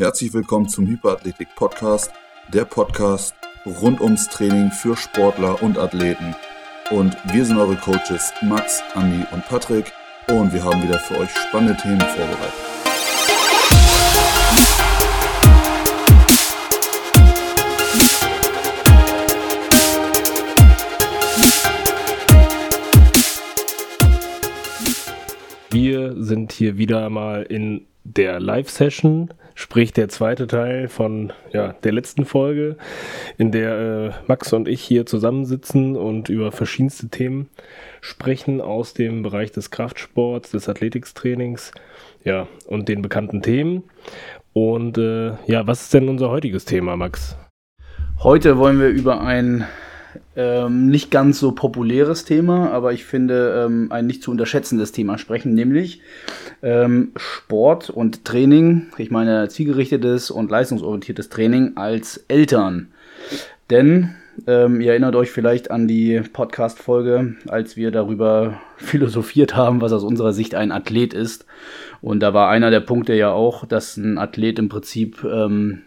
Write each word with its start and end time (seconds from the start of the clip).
Herzlich 0.00 0.32
willkommen 0.32 0.68
zum 0.68 0.86
Hyperathletik 0.86 1.56
Podcast, 1.56 2.12
der 2.54 2.64
Podcast 2.64 3.34
rund 3.66 4.00
ums 4.00 4.28
Training 4.28 4.70
für 4.70 4.96
Sportler 4.96 5.60
und 5.60 5.76
Athleten. 5.76 6.36
Und 6.92 7.16
wir 7.32 7.44
sind 7.44 7.58
eure 7.58 7.74
Coaches 7.74 8.32
Max, 8.40 8.80
Andi 8.94 9.26
und 9.32 9.44
Patrick 9.46 9.92
und 10.30 10.52
wir 10.52 10.62
haben 10.62 10.84
wieder 10.84 11.00
für 11.00 11.18
euch 11.18 11.30
spannende 11.30 11.76
Themen 11.82 11.98
vorbereitet. 11.98 12.54
Wir 25.70 26.14
sind 26.22 26.52
hier 26.52 26.78
wieder 26.78 27.10
mal 27.10 27.42
in 27.42 27.88
der 28.16 28.40
Live-Session, 28.40 29.28
sprich 29.54 29.92
der 29.92 30.08
zweite 30.08 30.46
Teil 30.46 30.88
von 30.88 31.32
ja, 31.52 31.74
der 31.84 31.92
letzten 31.92 32.24
Folge, 32.24 32.76
in 33.36 33.52
der 33.52 33.78
äh, 33.78 34.10
Max 34.26 34.52
und 34.52 34.68
ich 34.68 34.82
hier 34.82 35.06
zusammensitzen 35.06 35.96
und 35.96 36.28
über 36.28 36.52
verschiedenste 36.52 37.08
Themen 37.08 37.48
sprechen 38.00 38.60
aus 38.60 38.94
dem 38.94 39.22
Bereich 39.22 39.52
des 39.52 39.70
Kraftsports, 39.70 40.50
des 40.50 40.68
Athletikstrainings, 40.68 41.72
ja, 42.24 42.46
und 42.66 42.88
den 42.88 43.02
bekannten 43.02 43.42
Themen. 43.42 43.84
Und 44.52 44.98
äh, 44.98 45.32
ja, 45.46 45.66
was 45.66 45.82
ist 45.82 45.94
denn 45.94 46.08
unser 46.08 46.30
heutiges 46.30 46.64
Thema, 46.64 46.96
Max? 46.96 47.36
Heute 48.20 48.58
wollen 48.58 48.80
wir 48.80 48.88
über 48.88 49.20
ein 49.20 49.66
ähm, 50.38 50.86
nicht 50.86 51.10
ganz 51.10 51.40
so 51.40 51.50
populäres 51.50 52.24
Thema, 52.24 52.70
aber 52.70 52.92
ich 52.92 53.04
finde 53.04 53.64
ähm, 53.66 53.90
ein 53.90 54.06
nicht 54.06 54.22
zu 54.22 54.30
unterschätzendes 54.30 54.92
Thema 54.92 55.18
sprechen, 55.18 55.52
nämlich 55.52 56.00
ähm, 56.62 57.10
Sport 57.16 57.90
und 57.90 58.24
Training. 58.24 58.86
Ich 58.98 59.10
meine 59.10 59.48
zielgerichtetes 59.48 60.30
und 60.30 60.48
leistungsorientiertes 60.48 61.28
Training 61.28 61.72
als 61.76 62.24
Eltern. 62.28 62.92
Denn 63.68 64.14
ähm, 64.46 64.80
ihr 64.80 64.92
erinnert 64.92 65.16
euch 65.16 65.32
vielleicht 65.32 65.72
an 65.72 65.88
die 65.88 66.22
Podcast-Folge, 66.32 67.34
als 67.48 67.76
wir 67.76 67.90
darüber 67.90 68.60
philosophiert 68.76 69.56
haben, 69.56 69.80
was 69.80 69.92
aus 69.92 70.04
unserer 70.04 70.32
Sicht 70.32 70.54
ein 70.54 70.70
Athlet 70.70 71.14
ist. 71.14 71.46
Und 72.00 72.20
da 72.20 72.32
war 72.32 72.48
einer 72.48 72.70
der 72.70 72.78
Punkte 72.78 73.14
ja 73.14 73.32
auch, 73.32 73.66
dass 73.66 73.96
ein 73.96 74.18
Athlet 74.18 74.60
im 74.60 74.68
Prinzip 74.68 75.24
ähm, 75.24 75.82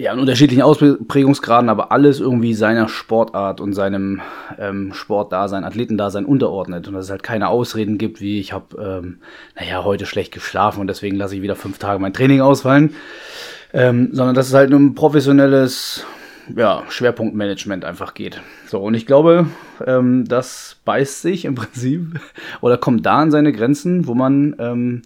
ja, 0.00 0.14
in 0.14 0.18
unterschiedlichen 0.18 0.62
Ausprägungsgraden, 0.62 1.68
aber 1.68 1.92
alles 1.92 2.20
irgendwie 2.20 2.54
seiner 2.54 2.88
Sportart 2.88 3.60
und 3.60 3.74
seinem 3.74 4.22
ähm, 4.58 4.94
Sportdasein, 4.94 5.62
Athletendasein 5.62 6.24
unterordnet. 6.24 6.88
Und 6.88 6.94
dass 6.94 7.04
es 7.04 7.10
halt 7.10 7.22
keine 7.22 7.48
Ausreden 7.48 7.98
gibt, 7.98 8.18
wie 8.20 8.40
ich 8.40 8.54
habe, 8.54 9.02
ähm, 9.04 9.18
naja, 9.56 9.84
heute 9.84 10.06
schlecht 10.06 10.32
geschlafen 10.32 10.80
und 10.80 10.86
deswegen 10.86 11.16
lasse 11.16 11.36
ich 11.36 11.42
wieder 11.42 11.54
fünf 11.54 11.78
Tage 11.78 11.98
mein 11.98 12.14
Training 12.14 12.40
ausfallen. 12.40 12.94
Ähm, 13.74 14.08
sondern 14.12 14.34
dass 14.34 14.48
es 14.48 14.54
halt 14.54 14.72
um 14.72 14.94
professionelles 14.94 16.06
ja, 16.56 16.82
Schwerpunktmanagement 16.88 17.84
einfach 17.84 18.14
geht. 18.14 18.40
So, 18.66 18.80
und 18.80 18.94
ich 18.94 19.06
glaube, 19.06 19.46
ähm, 19.86 20.24
das 20.26 20.78
beißt 20.86 21.20
sich 21.20 21.44
im 21.44 21.54
Prinzip 21.54 22.18
oder 22.62 22.78
kommt 22.78 23.04
da 23.04 23.18
an 23.18 23.30
seine 23.30 23.52
Grenzen, 23.52 24.06
wo 24.06 24.14
man 24.14 24.56
ähm, 24.58 25.02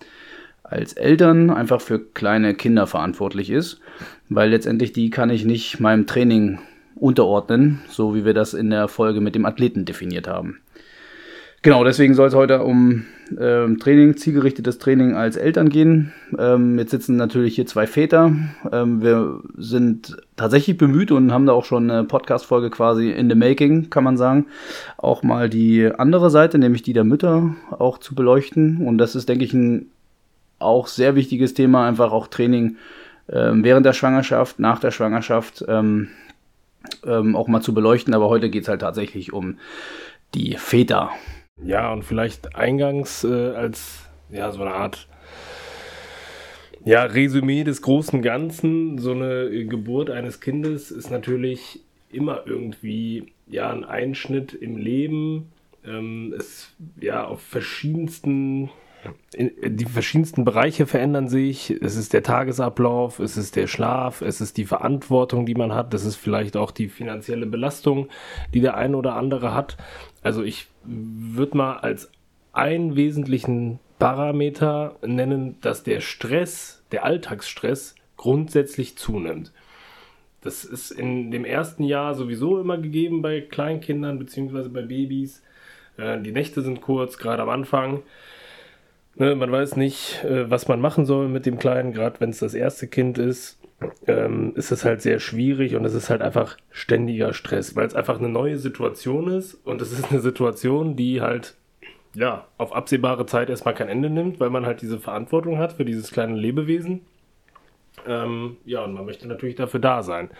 als 0.64 0.94
Eltern 0.94 1.50
einfach 1.50 1.80
für 1.80 2.00
kleine 2.00 2.54
Kinder 2.54 2.86
verantwortlich 2.86 3.50
ist, 3.50 3.80
weil 4.28 4.50
letztendlich 4.50 4.92
die 4.92 5.10
kann 5.10 5.30
ich 5.30 5.44
nicht 5.44 5.78
meinem 5.78 6.06
Training 6.06 6.58
unterordnen, 6.96 7.80
so 7.88 8.14
wie 8.14 8.24
wir 8.24 8.34
das 8.34 8.54
in 8.54 8.70
der 8.70 8.88
Folge 8.88 9.20
mit 9.20 9.34
dem 9.34 9.46
Athleten 9.46 9.84
definiert 9.84 10.26
haben. 10.26 10.58
Genau, 11.64 11.82
deswegen 11.82 12.12
soll 12.12 12.28
es 12.28 12.34
heute 12.34 12.62
um 12.62 13.06
ähm, 13.40 13.78
Training, 13.78 14.18
zielgerichtetes 14.18 14.78
Training 14.78 15.14
als 15.14 15.36
Eltern 15.36 15.70
gehen. 15.70 16.12
Ähm, 16.38 16.78
jetzt 16.78 16.90
sitzen 16.90 17.16
natürlich 17.16 17.54
hier 17.54 17.64
zwei 17.64 17.86
Väter. 17.86 18.32
Ähm, 18.70 19.00
wir 19.00 19.40
sind 19.56 20.18
tatsächlich 20.36 20.76
bemüht 20.76 21.10
und 21.10 21.32
haben 21.32 21.46
da 21.46 21.54
auch 21.54 21.64
schon 21.64 21.90
eine 21.90 22.04
Podcast-Folge 22.04 22.68
quasi 22.68 23.10
in 23.10 23.30
the 23.30 23.34
making, 23.34 23.88
kann 23.88 24.04
man 24.04 24.18
sagen. 24.18 24.44
Auch 24.98 25.22
mal 25.22 25.48
die 25.48 25.86
andere 25.86 26.28
Seite, 26.28 26.58
nämlich 26.58 26.82
die 26.82 26.92
der 26.92 27.04
Mütter, 27.04 27.54
auch 27.70 27.96
zu 27.96 28.14
beleuchten. 28.14 28.86
Und 28.86 28.98
das 28.98 29.14
ist, 29.14 29.30
denke 29.30 29.46
ich, 29.46 29.54
ein 29.54 29.86
auch 30.64 30.86
sehr 30.86 31.14
wichtiges 31.14 31.54
Thema, 31.54 31.86
einfach 31.86 32.12
auch 32.12 32.26
Training 32.26 32.76
ähm, 33.28 33.64
während 33.64 33.86
der 33.86 33.92
Schwangerschaft, 33.92 34.58
nach 34.58 34.78
der 34.78 34.90
Schwangerschaft 34.90 35.64
ähm, 35.68 36.08
ähm, 37.06 37.36
auch 37.36 37.48
mal 37.48 37.60
zu 37.60 37.74
beleuchten. 37.74 38.14
Aber 38.14 38.28
heute 38.28 38.50
geht 38.50 38.64
es 38.64 38.68
halt 38.68 38.80
tatsächlich 38.80 39.32
um 39.32 39.58
die 40.34 40.56
Väter. 40.56 41.10
Ja, 41.62 41.92
und 41.92 42.04
vielleicht 42.04 42.56
eingangs 42.56 43.24
äh, 43.24 43.52
als 43.54 44.02
ja, 44.30 44.50
so 44.50 44.62
eine 44.62 44.74
Art 44.74 45.06
ja, 46.84 47.04
Resümee 47.04 47.64
des 47.64 47.80
großen 47.82 48.20
Ganzen. 48.20 48.98
So 48.98 49.12
eine 49.12 49.64
Geburt 49.66 50.10
eines 50.10 50.40
Kindes 50.40 50.90
ist 50.90 51.10
natürlich 51.10 51.80
immer 52.10 52.42
irgendwie 52.46 53.32
ja 53.46 53.70
ein 53.70 53.84
Einschnitt 53.84 54.52
im 54.52 54.76
Leben. 54.76 55.52
Ähm, 55.86 56.34
es 56.36 56.74
ja 57.00 57.24
auf 57.24 57.40
verschiedensten 57.40 58.70
die 59.36 59.84
verschiedensten 59.84 60.44
Bereiche 60.44 60.86
verändern 60.86 61.28
sich. 61.28 61.70
Es 61.70 61.96
ist 61.96 62.12
der 62.12 62.22
Tagesablauf, 62.22 63.18
es 63.18 63.36
ist 63.36 63.56
der 63.56 63.66
Schlaf, 63.66 64.20
es 64.20 64.40
ist 64.40 64.56
die 64.56 64.64
Verantwortung, 64.64 65.46
die 65.46 65.54
man 65.54 65.74
hat, 65.74 65.92
es 65.94 66.04
ist 66.04 66.16
vielleicht 66.16 66.56
auch 66.56 66.70
die 66.70 66.88
finanzielle 66.88 67.46
Belastung, 67.46 68.08
die 68.52 68.60
der 68.60 68.76
eine 68.76 68.96
oder 68.96 69.16
andere 69.16 69.54
hat. 69.54 69.76
Also 70.22 70.42
ich 70.42 70.68
würde 70.84 71.56
mal 71.56 71.76
als 71.78 72.10
einen 72.52 72.96
wesentlichen 72.96 73.80
Parameter 73.98 74.96
nennen, 75.04 75.56
dass 75.60 75.82
der 75.82 76.00
Stress, 76.00 76.82
der 76.92 77.04
Alltagsstress 77.04 77.94
grundsätzlich 78.16 78.96
zunimmt. 78.96 79.52
Das 80.40 80.64
ist 80.64 80.90
in 80.90 81.30
dem 81.30 81.44
ersten 81.44 81.84
Jahr 81.84 82.14
sowieso 82.14 82.60
immer 82.60 82.76
gegeben 82.76 83.22
bei 83.22 83.40
Kleinkindern 83.40 84.18
bzw. 84.18 84.68
bei 84.68 84.82
Babys. 84.82 85.42
Äh, 85.96 86.20
die 86.20 86.32
Nächte 86.32 86.60
sind 86.60 86.82
kurz, 86.82 87.16
gerade 87.16 87.42
am 87.42 87.48
Anfang. 87.48 88.02
Ne, 89.16 89.36
man 89.36 89.52
weiß 89.52 89.76
nicht, 89.76 90.24
äh, 90.24 90.50
was 90.50 90.66
man 90.66 90.80
machen 90.80 91.06
soll 91.06 91.28
mit 91.28 91.46
dem 91.46 91.58
Kleinen, 91.58 91.92
gerade 91.92 92.20
wenn 92.20 92.30
es 92.30 92.40
das 92.40 92.54
erste 92.54 92.88
Kind 92.88 93.18
ist. 93.18 93.58
Ähm, 94.06 94.52
ist 94.56 94.72
es 94.72 94.84
halt 94.84 95.02
sehr 95.02 95.20
schwierig 95.20 95.74
und 95.74 95.84
es 95.84 95.94
ist 95.94 96.08
halt 96.08 96.22
einfach 96.22 96.56
ständiger 96.70 97.34
Stress, 97.34 97.76
weil 97.76 97.86
es 97.86 97.94
einfach 97.94 98.18
eine 98.18 98.30
neue 98.30 98.56
Situation 98.56 99.28
ist 99.28 99.54
und 99.54 99.82
es 99.82 99.92
ist 99.92 100.10
eine 100.10 100.20
Situation, 100.20 100.96
die 100.96 101.20
halt 101.20 101.56
ja 102.14 102.46
auf 102.56 102.74
absehbare 102.74 103.26
Zeit 103.26 103.50
erstmal 103.50 103.74
kein 103.74 103.88
Ende 103.88 104.08
nimmt, 104.08 104.40
weil 104.40 104.48
man 104.48 104.64
halt 104.64 104.80
diese 104.80 104.98
Verantwortung 104.98 105.58
hat 105.58 105.74
für 105.74 105.84
dieses 105.84 106.12
kleine 106.12 106.36
Lebewesen. 106.36 107.02
Ähm, 108.06 108.56
ja, 108.64 108.84
und 108.84 108.94
man 108.94 109.04
möchte 109.04 109.28
natürlich 109.28 109.56
dafür 109.56 109.80
da 109.80 110.02
sein. 110.02 110.30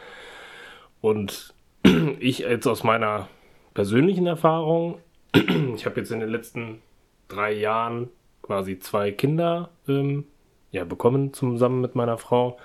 Und 1.00 1.54
ich 2.18 2.38
jetzt 2.38 2.66
aus 2.66 2.82
meiner 2.82 3.28
persönlichen 3.74 4.26
Erfahrung, 4.26 5.00
ich 5.74 5.84
habe 5.84 6.00
jetzt 6.00 6.12
in 6.12 6.20
den 6.20 6.30
letzten 6.30 6.80
drei 7.28 7.52
Jahren 7.52 8.08
quasi 8.44 8.78
zwei 8.78 9.10
Kinder 9.10 9.71
ähm, 9.88 10.25
ja, 10.71 10.84
bekommen 10.84 11.32
zusammen 11.32 11.81
mit 11.81 11.94
meiner 11.94 12.19
Frau, 12.19 12.59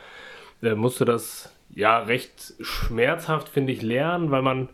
äh, 0.61 0.75
musste 0.75 1.05
das 1.05 1.55
ja 1.73 1.99
recht 1.99 2.53
schmerzhaft, 2.59 3.47
finde 3.47 3.71
ich, 3.71 3.81
lernen, 3.81 4.29
weil 4.29 4.41
man 4.41 4.67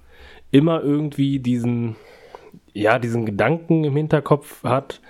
immer 0.51 0.81
irgendwie 0.81 1.39
diesen, 1.39 1.95
ja, 2.73 2.97
diesen 2.97 3.25
Gedanken 3.25 3.83
im 3.83 3.95
Hinterkopf 3.95 4.63
hat, 4.63 5.01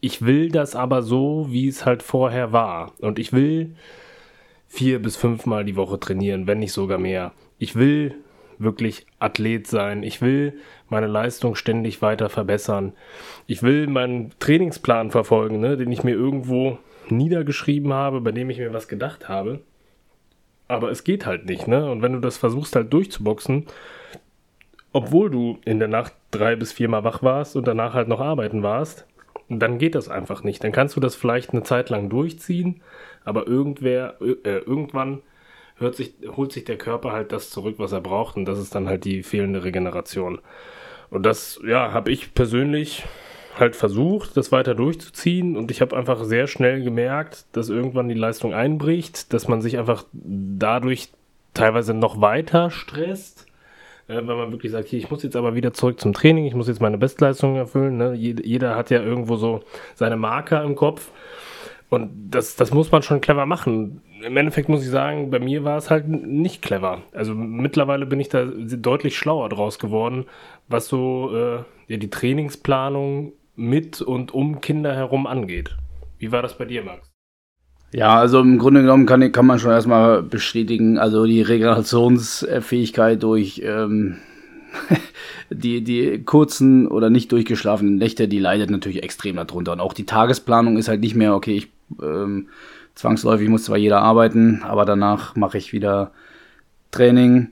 ich 0.00 0.22
will 0.22 0.50
das 0.50 0.76
aber 0.76 1.02
so, 1.02 1.46
wie 1.48 1.68
es 1.68 1.86
halt 1.86 2.02
vorher 2.02 2.52
war. 2.52 2.92
Und 3.00 3.18
ich 3.18 3.32
will 3.32 3.74
vier 4.68 5.00
bis 5.00 5.16
fünfmal 5.16 5.64
die 5.64 5.76
Woche 5.76 5.98
trainieren, 5.98 6.46
wenn 6.46 6.58
nicht 6.58 6.72
sogar 6.72 6.98
mehr. 6.98 7.32
Ich 7.58 7.74
will 7.76 8.16
wirklich 8.58 9.06
Athlet 9.18 9.66
sein. 9.66 10.02
Ich 10.02 10.22
will 10.22 10.54
meine 10.88 11.06
Leistung 11.06 11.54
ständig 11.54 12.02
weiter 12.02 12.28
verbessern. 12.28 12.92
Ich 13.46 13.62
will 13.62 13.86
meinen 13.86 14.32
Trainingsplan 14.38 15.10
verfolgen, 15.10 15.60
ne, 15.60 15.76
den 15.76 15.92
ich 15.92 16.04
mir 16.04 16.14
irgendwo 16.14 16.78
niedergeschrieben 17.08 17.92
habe, 17.92 18.20
bei 18.20 18.32
dem 18.32 18.50
ich 18.50 18.58
mir 18.58 18.72
was 18.72 18.88
gedacht 18.88 19.28
habe. 19.28 19.60
Aber 20.68 20.90
es 20.90 21.04
geht 21.04 21.26
halt 21.26 21.46
nicht, 21.46 21.68
ne? 21.68 21.88
Und 21.90 22.02
wenn 22.02 22.12
du 22.12 22.20
das 22.20 22.36
versuchst 22.38 22.74
halt 22.74 22.92
durchzuboxen, 22.92 23.66
obwohl 24.92 25.30
du 25.30 25.58
in 25.64 25.78
der 25.78 25.88
Nacht 25.88 26.14
drei 26.30 26.56
bis 26.56 26.72
viermal 26.72 27.04
wach 27.04 27.22
warst 27.22 27.54
und 27.54 27.68
danach 27.68 27.94
halt 27.94 28.08
noch 28.08 28.20
arbeiten 28.20 28.62
warst, 28.62 29.06
dann 29.48 29.78
geht 29.78 29.94
das 29.94 30.08
einfach 30.08 30.42
nicht. 30.42 30.64
Dann 30.64 30.72
kannst 30.72 30.96
du 30.96 31.00
das 31.00 31.14
vielleicht 31.14 31.50
eine 31.50 31.62
Zeit 31.62 31.90
lang 31.90 32.08
durchziehen, 32.08 32.80
aber 33.24 33.46
irgendwer, 33.46 34.16
äh, 34.20 34.58
irgendwann 34.58 35.22
hört 35.78 35.94
sich, 35.94 36.14
holt 36.36 36.52
sich 36.52 36.64
der 36.64 36.78
Körper 36.78 37.12
halt 37.12 37.32
das 37.32 37.50
zurück, 37.50 37.76
was 37.78 37.92
er 37.92 38.00
braucht. 38.00 38.36
Und 38.36 38.44
das 38.46 38.58
ist 38.58 38.74
dann 38.74 38.88
halt 38.88 39.04
die 39.04 39.22
fehlende 39.22 39.64
Regeneration. 39.64 40.40
Und 41.10 41.24
das, 41.24 41.60
ja, 41.66 41.92
habe 41.92 42.10
ich 42.10 42.34
persönlich 42.34 43.04
halt 43.58 43.76
versucht, 43.76 44.36
das 44.36 44.52
weiter 44.52 44.74
durchzuziehen. 44.74 45.56
Und 45.56 45.70
ich 45.70 45.80
habe 45.80 45.96
einfach 45.96 46.24
sehr 46.24 46.46
schnell 46.46 46.82
gemerkt, 46.82 47.46
dass 47.52 47.68
irgendwann 47.68 48.08
die 48.08 48.14
Leistung 48.14 48.54
einbricht, 48.54 49.32
dass 49.32 49.48
man 49.48 49.62
sich 49.62 49.78
einfach 49.78 50.04
dadurch 50.12 51.10
teilweise 51.54 51.94
noch 51.94 52.20
weiter 52.20 52.70
stresst. 52.70 53.46
Äh, 54.08 54.16
wenn 54.16 54.26
man 54.26 54.52
wirklich 54.52 54.72
sagt, 54.72 54.88
hier, 54.88 54.98
ich 54.98 55.10
muss 55.10 55.22
jetzt 55.22 55.36
aber 55.36 55.54
wieder 55.54 55.72
zurück 55.72 56.00
zum 56.00 56.12
Training, 56.12 56.46
ich 56.46 56.54
muss 56.54 56.68
jetzt 56.68 56.80
meine 56.80 56.98
Bestleistung 56.98 57.56
erfüllen. 57.56 57.96
Ne? 57.96 58.14
Jeder, 58.14 58.76
hat 58.76 58.90
ja 58.90 59.02
irgendwo 59.02 59.36
so 59.36 59.60
seine 59.94 60.16
Marker 60.16 60.62
im 60.62 60.76
Kopf. 60.76 61.10
Und 61.88 62.10
das, 62.30 62.56
das 62.56 62.72
muss 62.72 62.90
man 62.90 63.02
schon 63.02 63.20
clever 63.20 63.46
machen. 63.46 64.02
Im 64.22 64.36
Endeffekt 64.36 64.68
muss 64.68 64.82
ich 64.82 64.90
sagen, 64.90 65.30
bei 65.30 65.38
mir 65.38 65.64
war 65.64 65.76
es 65.76 65.90
halt 65.90 66.08
nicht 66.08 66.62
clever. 66.62 67.02
Also 67.12 67.34
mittlerweile 67.34 68.06
bin 68.06 68.20
ich 68.20 68.28
da 68.28 68.44
deutlich 68.44 69.16
schlauer 69.16 69.48
draus 69.48 69.78
geworden, 69.78 70.24
was 70.68 70.88
so 70.88 71.30
äh, 71.34 71.56
ja, 71.88 71.96
die 71.96 72.10
Trainingsplanung 72.10 73.32
mit 73.56 74.00
und 74.00 74.32
um 74.32 74.60
Kinder 74.60 74.94
herum 74.94 75.26
angeht. 75.26 75.76
Wie 76.18 76.32
war 76.32 76.42
das 76.42 76.56
bei 76.56 76.64
dir, 76.64 76.82
Max? 76.82 77.10
Ja, 77.92 78.18
also 78.18 78.40
im 78.40 78.58
Grunde 78.58 78.82
genommen 78.82 79.06
kann, 79.06 79.32
kann 79.32 79.46
man 79.46 79.58
schon 79.58 79.70
erstmal 79.70 80.22
bestätigen, 80.22 80.98
also 80.98 81.24
die 81.24 81.42
Regenerationsfähigkeit 81.42 83.22
durch 83.22 83.62
ähm, 83.64 84.16
die, 85.50 85.82
die 85.82 86.22
kurzen 86.24 86.88
oder 86.88 87.10
nicht 87.10 87.32
durchgeschlafenen 87.32 87.96
Nächte, 87.96 88.28
die 88.28 88.38
leidet 88.38 88.70
natürlich 88.70 89.02
extrem 89.02 89.36
darunter. 89.36 89.72
Und 89.72 89.80
auch 89.80 89.92
die 89.92 90.06
Tagesplanung 90.06 90.76
ist 90.76 90.88
halt 90.88 91.00
nicht 91.00 91.14
mehr, 91.14 91.34
okay, 91.34 91.56
ich 91.56 91.68
ähm, 92.02 92.48
zwangsläufig 92.96 93.48
muss 93.48 93.64
zwar 93.64 93.76
jeder 93.76 94.02
arbeiten, 94.02 94.62
aber 94.64 94.84
danach 94.84 95.36
mache 95.36 95.58
ich 95.58 95.72
wieder 95.72 96.10
Training, 96.90 97.50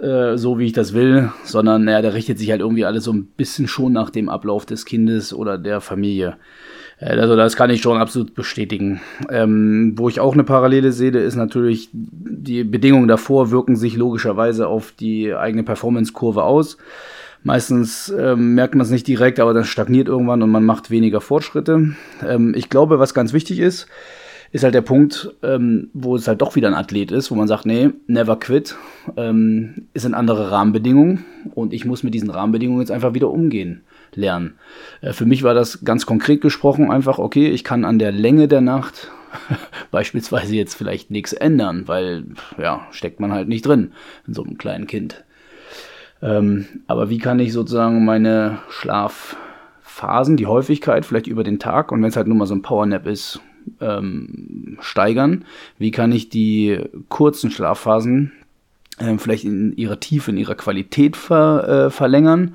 äh, 0.00 0.38
so 0.38 0.58
wie 0.58 0.66
ich 0.66 0.72
das 0.72 0.94
will, 0.94 1.30
sondern 1.44 1.84
naja, 1.84 2.00
der 2.00 2.14
richtet 2.14 2.38
sich 2.38 2.50
halt 2.50 2.60
irgendwie 2.60 2.84
alles 2.86 3.04
so 3.04 3.12
ein 3.12 3.26
bisschen 3.36 3.68
schon 3.68 3.92
nach 3.92 4.08
dem 4.10 4.28
Ablauf 4.28 4.64
des 4.64 4.86
Kindes 4.86 5.34
oder 5.34 5.58
der 5.58 5.80
Familie. 5.80 6.36
Äh, 7.00 7.18
also 7.18 7.36
das 7.36 7.56
kann 7.56 7.70
ich 7.70 7.82
schon 7.82 7.98
absolut 7.98 8.34
bestätigen. 8.34 9.00
Ähm, 9.28 9.94
wo 9.96 10.08
ich 10.08 10.20
auch 10.20 10.34
eine 10.34 10.44
Parallele 10.44 10.92
sehe, 10.92 11.10
ist 11.10 11.36
natürlich, 11.36 11.90
die 11.92 12.62
Bedingungen 12.62 13.08
davor 13.08 13.50
wirken 13.50 13.76
sich 13.76 13.96
logischerweise 13.96 14.68
auf 14.68 14.92
die 14.92 15.34
eigene 15.34 15.64
Performance-Kurve 15.64 16.44
aus. 16.44 16.76
Meistens 17.42 18.12
ähm, 18.16 18.54
merkt 18.54 18.74
man 18.74 18.84
es 18.84 18.90
nicht 18.90 19.06
direkt, 19.06 19.40
aber 19.40 19.54
dann 19.54 19.64
stagniert 19.64 20.08
irgendwann 20.08 20.42
und 20.42 20.50
man 20.50 20.64
macht 20.64 20.90
weniger 20.90 21.20
Fortschritte. 21.20 21.94
Ähm, 22.24 22.54
ich 22.54 22.68
glaube, 22.68 22.98
was 22.98 23.14
ganz 23.14 23.32
wichtig 23.32 23.58
ist, 23.58 23.88
ist 24.52 24.64
halt 24.64 24.74
der 24.74 24.80
Punkt, 24.80 25.32
ähm, 25.42 25.90
wo 25.92 26.16
es 26.16 26.26
halt 26.26 26.40
doch 26.40 26.56
wieder 26.56 26.68
ein 26.68 26.74
Athlet 26.74 27.12
ist, 27.12 27.30
wo 27.30 27.36
man 27.36 27.46
sagt, 27.46 27.66
nee, 27.66 27.90
never 28.06 28.36
quit, 28.36 28.76
ähm, 29.16 29.86
es 29.94 30.02
sind 30.02 30.14
andere 30.14 30.50
Rahmenbedingungen 30.50 31.24
und 31.54 31.72
ich 31.72 31.84
muss 31.84 32.02
mit 32.02 32.14
diesen 32.14 32.30
Rahmenbedingungen 32.30 32.80
jetzt 32.80 32.90
einfach 32.90 33.14
wieder 33.14 33.30
umgehen 33.30 33.82
lernen. 34.14 34.54
Äh, 35.02 35.12
für 35.12 35.24
mich 35.24 35.44
war 35.44 35.54
das 35.54 35.84
ganz 35.84 36.04
konkret 36.04 36.40
gesprochen 36.40 36.90
einfach, 36.90 37.18
okay, 37.18 37.48
ich 37.48 37.62
kann 37.62 37.84
an 37.84 38.00
der 38.00 38.10
Länge 38.10 38.48
der 38.48 38.60
Nacht 38.60 39.12
beispielsweise 39.92 40.56
jetzt 40.56 40.74
vielleicht 40.74 41.12
nichts 41.12 41.32
ändern, 41.32 41.84
weil 41.86 42.24
ja, 42.58 42.86
steckt 42.90 43.20
man 43.20 43.32
halt 43.32 43.48
nicht 43.48 43.64
drin 43.64 43.92
in 44.26 44.34
so 44.34 44.42
einem 44.42 44.58
kleinen 44.58 44.88
Kind. 44.88 45.24
Ähm, 46.22 46.66
aber 46.88 47.08
wie 47.08 47.18
kann 47.18 47.38
ich 47.38 47.52
sozusagen 47.52 48.04
meine 48.04 48.58
Schlafphasen, 48.68 50.36
die 50.36 50.46
Häufigkeit 50.46 51.06
vielleicht 51.06 51.28
über 51.28 51.44
den 51.44 51.60
Tag 51.60 51.92
und 51.92 52.02
wenn 52.02 52.08
es 52.08 52.16
halt 52.16 52.26
nur 52.26 52.36
mal 52.36 52.46
so 52.46 52.54
ein 52.54 52.62
Powernap 52.62 53.06
ist, 53.06 53.40
ähm, 53.80 54.78
steigern? 54.80 55.44
Wie 55.78 55.90
kann 55.90 56.12
ich 56.12 56.28
die 56.28 56.78
kurzen 57.08 57.50
Schlafphasen 57.50 58.32
ähm, 58.98 59.18
vielleicht 59.18 59.44
in 59.44 59.76
ihrer 59.76 60.00
Tiefe, 60.00 60.30
in 60.30 60.36
ihrer 60.36 60.54
Qualität 60.54 61.16
ver, 61.16 61.86
äh, 61.86 61.90
verlängern? 61.90 62.54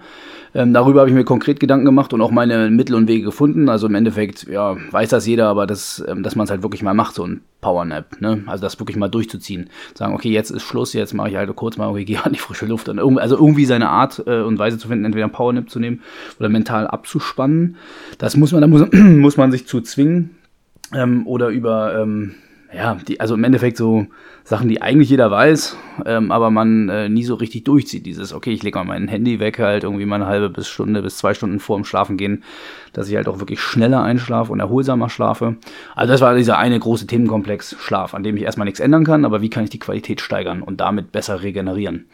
Ähm, 0.56 0.72
darüber 0.74 1.02
habe 1.02 1.10
ich 1.10 1.16
mir 1.16 1.26
konkret 1.26 1.60
Gedanken 1.60 1.84
gemacht 1.84 2.14
und 2.14 2.22
auch 2.22 2.32
meine 2.32 2.70
Mittel 2.70 2.96
und 2.96 3.10
Wege 3.10 3.26
gefunden. 3.26 3.68
Also 3.68 3.88
im 3.88 3.96
Endeffekt, 3.96 4.48
ja, 4.48 4.78
weiß 4.90 5.10
das 5.10 5.28
jeder, 5.28 5.50
aber 5.50 5.68
das, 5.68 6.02
ähm, 6.08 6.24
dass 6.24 6.38
man 6.38 6.46
es 6.46 6.50
halt 6.50 6.64
wirklich 6.64 6.82
mal 6.82 6.94
macht, 6.94 7.14
so 7.14 7.28
ein 7.28 7.42
Powernap, 7.60 8.22
ne? 8.22 8.42
Also 8.46 8.62
das 8.62 8.80
wirklich 8.80 8.96
mal 8.96 9.10
durchzuziehen. 9.10 9.70
Sagen, 9.96 10.14
okay, 10.14 10.30
jetzt 10.30 10.52
ist 10.52 10.64
Schluss, 10.64 10.94
jetzt 10.94 11.14
mache 11.14 11.30
ich 11.30 11.36
halt 11.36 11.54
kurz 11.58 11.76
mal, 11.76 11.90
okay, 11.90 12.06
gehe 12.06 12.24
an 12.24 12.32
die 12.32 12.40
frische 12.40 12.68
Luft. 12.68 12.88
Und 12.88 13.00
irgendwie, 13.00 13.22
also 13.22 13.36
irgendwie 13.36 13.66
seine 13.66 13.90
Art 13.90 14.24
äh, 14.26 14.44
und 14.44 14.58
Weise 14.58 14.78
zu 14.78 14.88
finden, 14.88 15.04
entweder 15.04 15.26
ein 15.26 15.34
Powernap 15.34 15.70
zu 15.70 15.82
nehmen 15.82 16.02
oder 16.40 16.48
mental 16.48 16.88
abzuspannen. 16.88 17.76
Das 18.18 18.38
muss 18.38 18.54
man, 18.54 18.62
da 18.62 18.68
muss, 18.68 18.88
muss 18.94 19.36
man 19.36 19.52
sich 19.52 19.68
zu 19.68 19.82
zwingen. 19.82 20.35
Ähm, 20.94 21.26
oder 21.26 21.50
über, 21.50 22.00
ähm, 22.00 22.36
ja, 22.74 22.96
die, 23.08 23.20
also 23.20 23.36
im 23.36 23.44
Endeffekt 23.44 23.78
so 23.78 24.08
Sachen, 24.44 24.70
die 24.70 24.82
eigentlich 24.82 25.10
jeder 25.10 25.32
weiß, 25.32 25.78
ähm, 26.06 26.32
aber 26.32 26.52
man 26.52 26.90
äh, 26.90 27.10
nie 27.10 27.24
so 27.24 27.36
richtig 27.36 27.64
durchzieht. 27.64 28.06
Dieses, 28.06 28.34
okay, 28.34 28.52
ich 28.52 28.64
lege 28.64 28.78
mal 28.78 28.84
mein 28.84 29.08
Handy 29.08 29.40
weg, 29.40 29.60
halt 29.60 29.84
irgendwie 29.84 30.06
mal 30.06 30.18
eine 30.18 30.28
halbe 30.28 30.50
bis 30.50 30.68
Stunde 30.68 31.02
bis 31.02 31.18
zwei 31.18 31.34
Stunden 31.34 31.60
vor 31.60 31.78
dem 31.78 31.86
Schlafen 31.86 32.18
gehen, 32.18 32.44
dass 32.94 33.10
ich 33.10 33.16
halt 33.16 33.28
auch 33.28 33.40
wirklich 33.40 33.62
schneller 33.62 34.04
einschlafe 34.04 34.52
und 34.52 34.60
erholsamer 34.60 35.10
schlafe. 35.10 35.56
Also 35.96 36.12
das 36.12 36.22
war 36.22 36.36
dieser 36.36 36.58
eine 36.58 36.80
große 36.80 37.08
Themenkomplex 37.08 37.78
Schlaf, 37.80 38.14
an 38.14 38.24
dem 38.24 38.38
ich 38.38 38.44
erstmal 38.44 38.66
nichts 38.66 38.80
ändern 38.80 39.06
kann, 39.06 39.26
aber 39.26 39.42
wie 39.42 39.50
kann 39.50 39.64
ich 39.64 39.70
die 39.70 39.80
Qualität 39.80 40.22
steigern 40.22 40.62
und 40.62 40.82
damit 40.82 41.12
besser 41.12 41.42
regenerieren. 41.42 42.06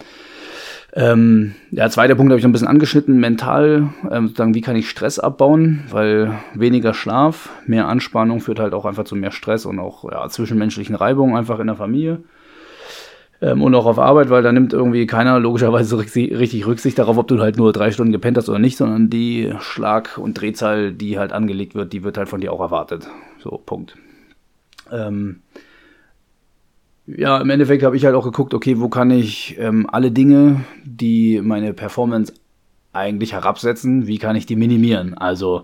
Ähm, 0.94 1.56
ja, 1.72 1.90
zweiter 1.90 2.16
Punkt 2.16 2.32
habe 2.32 2.40
ich 2.40 2.44
noch 2.44 2.50
ein 2.50 2.52
bisschen 2.52 2.68
angeschnitten, 2.68 3.18
mental, 3.18 3.90
ähm, 4.12 4.28
sozusagen, 4.28 4.54
wie 4.56 4.62
kann 4.62 4.76
ich 4.76 4.90
Stress 4.90 5.20
abbauen, 5.20 5.84
weil 5.90 6.38
weniger 6.54 6.94
Schlaf, 6.94 7.50
mehr 7.66 7.88
Anspannung 7.88 8.42
führt 8.42 8.60
halt 8.60 8.74
auch 8.74 8.86
einfach 8.86 9.06
zu 9.06 9.16
mehr 9.16 9.32
Stress 9.32 9.66
und 9.66 9.80
auch 9.80 10.10
ja, 10.12 10.28
zwischenmenschlichen 10.28 10.96
Reibungen 10.96 11.38
einfach 11.38 11.60
in 11.60 11.68
der 11.68 11.78
Familie. 11.78 12.24
Ähm, 13.42 13.62
und 13.62 13.74
auch 13.74 13.86
auf 13.86 14.00
Arbeit, 14.00 14.30
weil 14.30 14.44
da 14.44 14.52
nimmt 14.52 14.74
irgendwie 14.74 15.08
keiner 15.08 15.40
logischerweise 15.40 15.98
richtig 15.98 16.68
Rücksicht 16.68 17.00
darauf, 17.00 17.18
ob 17.18 17.28
du 17.28 17.40
halt 17.40 17.58
nur 17.58 17.72
drei 17.72 17.92
Stunden 17.92 18.12
gepennt 18.12 18.38
hast 18.38 18.50
oder 18.50 18.60
nicht, 18.60 18.78
sondern 18.78 19.10
die 19.10 19.54
Schlag- 19.60 20.18
und 20.18 20.40
Drehzahl, 20.40 20.92
die 20.92 21.18
halt 21.18 21.32
angelegt 21.32 21.74
wird, 21.74 21.94
die 21.94 22.04
wird 22.04 22.18
halt 22.18 22.28
von 22.28 22.42
dir 22.42 22.52
auch 22.52 22.60
erwartet. 22.60 23.08
So, 23.40 23.52
Punkt. 23.66 23.96
Ähm, 24.92 25.42
ja, 27.18 27.40
im 27.40 27.50
Endeffekt 27.50 27.84
habe 27.84 27.98
ich 27.98 28.06
halt 28.06 28.16
auch 28.16 28.26
geguckt, 28.26 28.54
okay, 28.54 28.80
wo 28.80 28.90
kann 28.90 29.12
ich 29.12 29.58
ähm, 29.60 29.88
alle 29.92 30.12
Dinge, 30.12 30.62
die 30.84 31.42
meine 31.42 31.74
Performance 31.74 32.34
eigentlich 32.94 33.34
herabsetzen, 33.34 34.08
wie 34.08 34.18
kann 34.18 34.36
ich 34.36 34.46
die 34.46 34.56
minimieren? 34.56 35.18
Also 35.18 35.64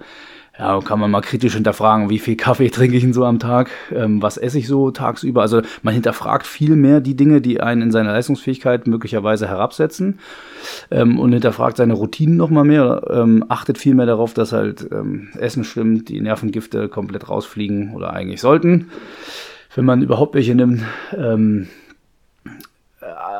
ja, 0.58 0.80
kann 0.82 1.00
man 1.00 1.12
mal 1.12 1.22
kritisch 1.22 1.54
hinterfragen, 1.54 2.10
wie 2.10 2.18
viel 2.18 2.36
Kaffee 2.36 2.70
trinke 2.72 2.98
ich 2.98 3.04
denn 3.04 3.14
so 3.14 3.26
am 3.26 3.38
Tag, 3.38 3.70
ähm, 3.94 4.22
was 4.24 4.38
esse 4.38 4.58
ich 4.58 4.68
so 4.68 4.90
tagsüber. 4.90 5.42
Also 5.42 5.62
man 5.84 5.94
hinterfragt 5.94 6.48
viel 6.48 6.76
mehr 6.76 7.00
die 7.00 7.16
Dinge, 7.16 7.42
die 7.42 7.62
einen 7.62 7.84
in 7.84 7.92
seiner 7.92 8.12
Leistungsfähigkeit 8.14 8.88
möglicherweise 8.88 9.48
herabsetzen 9.48 10.20
ähm, 10.90 11.20
und 11.20 11.32
hinterfragt 11.34 11.78
seine 11.78 11.94
Routinen 11.94 12.38
nochmal 12.38 12.64
mehr, 12.64 13.04
ähm, 13.12 13.46
achtet 13.50 13.78
viel 13.78 13.94
mehr 13.94 14.08
darauf, 14.08 14.34
dass 14.34 14.52
halt 14.52 14.88
ähm, 14.92 15.30
Essen 15.38 15.64
stimmt, 15.64 16.10
die 16.10 16.22
Nervengifte 16.22 16.90
komplett 16.90 17.30
rausfliegen 17.30 17.94
oder 17.94 18.14
eigentlich 18.14 18.42
sollten 18.42 18.90
wenn 19.78 19.86
man 19.86 20.02
überhaupt 20.02 20.34
welche 20.34 20.56
nimmt. 20.56 20.82
Ähm, 21.16 21.68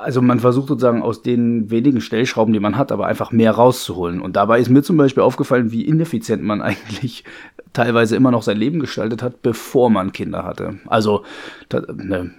also 0.04 0.22
man 0.22 0.40
versucht 0.40 0.68
sozusagen 0.68 1.02
aus 1.02 1.24
den 1.24 1.72
wenigen 1.72 2.00
Stellschrauben, 2.00 2.54
die 2.54 2.60
man 2.60 2.78
hat, 2.78 2.92
aber 2.92 3.08
einfach 3.08 3.32
mehr 3.32 3.52
rauszuholen. 3.52 4.22
Und 4.22 4.36
dabei 4.36 4.60
ist 4.60 4.70
mir 4.70 4.84
zum 4.84 4.98
Beispiel 4.98 5.24
aufgefallen, 5.24 5.72
wie 5.72 5.82
ineffizient 5.82 6.44
man 6.44 6.62
eigentlich 6.62 7.24
teilweise 7.74 8.16
immer 8.16 8.30
noch 8.30 8.44
sein 8.44 8.58
Leben 8.58 8.80
gestaltet 8.80 9.24
hat, 9.24 9.42
bevor 9.42 9.90
man 9.90 10.12
Kinder 10.12 10.44
hatte. 10.44 10.78
Also 10.86 11.24
ne, 11.96 12.30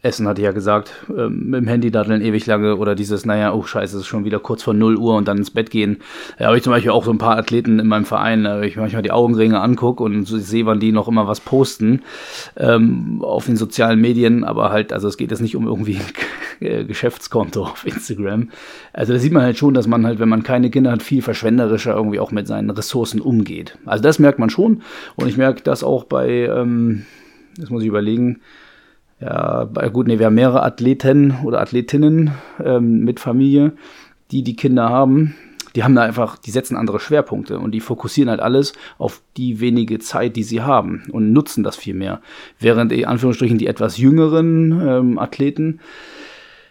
Essen 0.00 0.28
hatte 0.28 0.40
ich 0.40 0.44
ja 0.44 0.52
gesagt, 0.52 0.92
ähm, 1.10 1.50
mit 1.50 1.60
dem 1.60 1.66
Handy 1.66 1.90
daddeln 1.90 2.22
ewig 2.22 2.46
lange 2.46 2.76
oder 2.76 2.94
dieses, 2.94 3.26
naja, 3.26 3.52
oh 3.52 3.64
scheiße, 3.64 3.96
es 3.96 4.02
ist 4.02 4.06
schon 4.06 4.24
wieder 4.24 4.38
kurz 4.38 4.62
vor 4.62 4.74
0 4.74 4.96
Uhr 4.96 5.16
und 5.16 5.26
dann 5.26 5.38
ins 5.38 5.50
Bett 5.50 5.70
gehen. 5.70 5.98
Da 6.38 6.46
habe 6.46 6.56
ich 6.56 6.62
zum 6.62 6.72
Beispiel 6.72 6.92
auch 6.92 7.04
so 7.04 7.10
ein 7.10 7.18
paar 7.18 7.36
Athleten 7.36 7.80
in 7.80 7.88
meinem 7.88 8.04
Verein, 8.04 8.44
äh, 8.44 8.66
ich 8.66 8.76
manchmal 8.76 9.02
die 9.02 9.10
Augenringe 9.10 9.60
angucke 9.60 10.04
und 10.04 10.24
sehe, 10.24 10.66
wann 10.66 10.78
die 10.78 10.92
noch 10.92 11.08
immer 11.08 11.26
was 11.26 11.40
posten 11.40 12.02
ähm, 12.56 13.20
auf 13.22 13.46
den 13.46 13.56
sozialen 13.56 14.00
Medien, 14.00 14.44
aber 14.44 14.70
halt, 14.70 14.92
also 14.92 15.08
es 15.08 15.16
geht 15.16 15.32
jetzt 15.32 15.40
nicht 15.40 15.56
um 15.56 15.66
irgendwie 15.66 15.98
ein 16.60 16.86
Geschäftskonto 16.86 17.62
auf 17.64 17.86
Instagram. 17.86 18.50
Also 18.92 19.12
da 19.12 19.18
sieht 19.18 19.32
man 19.32 19.42
halt 19.42 19.58
schon, 19.58 19.74
dass 19.74 19.88
man 19.88 20.06
halt, 20.06 20.20
wenn 20.20 20.28
man 20.28 20.44
keine 20.44 20.70
Kinder 20.70 20.92
hat, 20.92 21.02
viel 21.02 21.22
verschwenderischer 21.22 21.94
irgendwie 21.94 22.20
auch 22.20 22.30
mit 22.30 22.46
seinen 22.46 22.70
Ressourcen 22.70 23.20
umgeht. 23.20 23.78
Also 23.84 24.02
das 24.02 24.18
merkt 24.18 24.38
man 24.38 24.50
schon 24.50 24.82
und 25.16 25.28
ich 25.28 25.36
merke 25.36 25.62
das 25.62 25.82
auch 25.82 26.04
bei, 26.04 26.46
ähm, 26.46 27.04
das 27.56 27.70
muss 27.70 27.82
ich 27.82 27.88
überlegen, 27.88 28.40
ja, 29.20 29.64
gut, 29.64 30.06
nee, 30.06 30.18
wir 30.18 30.26
haben 30.26 30.34
mehrere 30.34 30.62
Athleten 30.62 31.38
oder 31.42 31.60
Athletinnen 31.60 32.32
ähm, 32.64 33.00
mit 33.00 33.18
Familie, 33.18 33.72
die 34.30 34.42
die 34.42 34.56
Kinder 34.56 34.88
haben. 34.88 35.34
Die 35.74 35.84
haben 35.84 35.94
da 35.94 36.02
einfach, 36.02 36.38
die 36.38 36.50
setzen 36.50 36.76
andere 36.76 36.98
Schwerpunkte 36.98 37.58
und 37.58 37.72
die 37.72 37.80
fokussieren 37.80 38.30
halt 38.30 38.40
alles 38.40 38.72
auf 38.96 39.22
die 39.36 39.60
wenige 39.60 39.98
Zeit, 39.98 40.36
die 40.36 40.42
sie 40.42 40.62
haben 40.62 41.04
und 41.12 41.32
nutzen 41.32 41.62
das 41.62 41.76
viel 41.76 41.94
mehr. 41.94 42.20
Während, 42.58 42.92
in 42.92 43.04
Anführungsstrichen, 43.04 43.58
die 43.58 43.66
etwas 43.66 43.98
jüngeren 43.98 44.80
ähm, 44.86 45.18
Athleten 45.18 45.80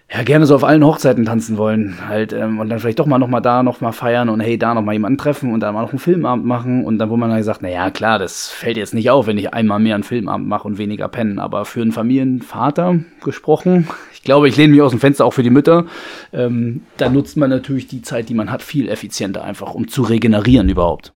ja, 0.10 0.24
gerne 0.24 0.46
so 0.46 0.56
auf 0.56 0.64
allen 0.64 0.86
Hochzeiten 0.86 1.26
tanzen 1.26 1.58
wollen. 1.58 1.98
Halt, 2.08 2.32
ähm, 2.32 2.60
und 2.60 2.70
dann 2.70 2.80
vielleicht 2.80 3.00
doch 3.00 3.06
mal 3.06 3.18
noch 3.18 3.28
mal 3.28 3.42
da 3.42 3.62
noch 3.62 3.82
mal 3.82 3.92
feiern 3.92 4.30
und 4.30 4.40
hey, 4.40 4.58
da 4.58 4.74
noch 4.74 4.82
mal 4.82 4.94
jemanden 4.94 5.18
treffen 5.18 5.52
und 5.52 5.60
dann 5.60 5.74
mal 5.74 5.82
noch 5.82 5.90
einen 5.90 6.00
Filmabend 6.00 6.46
machen. 6.46 6.86
Und 6.86 6.98
dann, 6.98 7.10
wo 7.10 7.18
man 7.18 7.30
dann 7.30 7.40
gesagt, 7.40 7.62
na 7.62 7.70
ja, 7.70 7.92
klar, 7.92 8.18
das 8.18 8.48
fällt 8.48 8.78
jetzt 8.78 8.94
nicht 8.94 9.10
auf, 9.10 9.28
wenn 9.28 9.38
ich 9.38 9.54
einmal 9.54 9.80
mehr 9.80 9.96
einen 9.96 10.06
Filmabend 10.06 10.48
mache 10.48 10.66
und 10.66 10.78
weniger 10.78 11.10
pennen. 11.10 11.40
Aber 11.40 11.66
für 11.66 11.82
einen 11.82 11.92
Familienvater 11.92 13.00
gesprochen, 13.22 13.90
ich 14.14 14.24
glaube, 14.24 14.48
ich 14.48 14.56
lehne 14.56 14.72
mich 14.72 14.82
aus 14.82 14.92
dem 14.92 15.02
Fenster 15.02 15.26
auch 15.26 15.34
für 15.34 15.44
die 15.44 15.50
Mütter, 15.50 15.86
ähm, 16.32 16.84
da 16.96 17.10
nutzt 17.10 17.36
man 17.36 17.50
natürlich 17.50 17.88
die 17.88 18.02
Zeit, 18.02 18.30
die 18.30 18.34
man 18.34 18.50
hat, 18.50 18.64
viel 18.64 18.88
effizienter 18.88 19.44
einfach, 19.44 19.74
um 19.74 19.90
zu 19.90 20.04
regenerieren 20.04 20.70
überhaupt. 20.70 21.12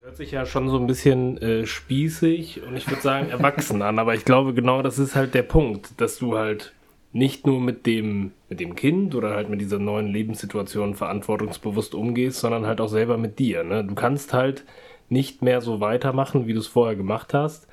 Hört 0.00 0.16
sich 0.16 0.30
ja 0.30 0.46
schon 0.46 0.70
so 0.70 0.78
ein 0.78 0.86
bisschen 0.86 1.38
äh, 1.38 1.66
spießig 1.66 2.62
und 2.66 2.76
ich 2.76 2.88
würde 2.88 3.02
sagen 3.02 3.30
erwachsen 3.30 3.82
an, 3.82 3.98
aber 3.98 4.14
ich 4.14 4.24
glaube 4.24 4.54
genau 4.54 4.80
das 4.80 4.98
ist 4.98 5.16
halt 5.16 5.34
der 5.34 5.42
Punkt, 5.42 6.00
dass 6.00 6.18
du 6.18 6.38
halt 6.38 6.72
nicht 7.12 7.46
nur 7.46 7.60
mit 7.60 7.86
dem, 7.86 8.32
mit 8.48 8.60
dem 8.60 8.74
Kind 8.74 9.14
oder 9.14 9.30
halt 9.30 9.48
mit 9.48 9.60
dieser 9.60 9.78
neuen 9.78 10.08
Lebenssituation 10.08 10.94
verantwortungsbewusst 10.94 11.94
umgehst, 11.94 12.40
sondern 12.40 12.66
halt 12.66 12.80
auch 12.80 12.88
selber 12.88 13.16
mit 13.16 13.38
dir. 13.38 13.64
Ne? 13.64 13.84
Du 13.84 13.94
kannst 13.94 14.32
halt 14.32 14.64
nicht 15.08 15.42
mehr 15.42 15.60
so 15.60 15.80
weitermachen, 15.80 16.46
wie 16.46 16.52
du 16.52 16.60
es 16.60 16.66
vorher 16.66 16.96
gemacht 16.96 17.32
hast. 17.34 17.66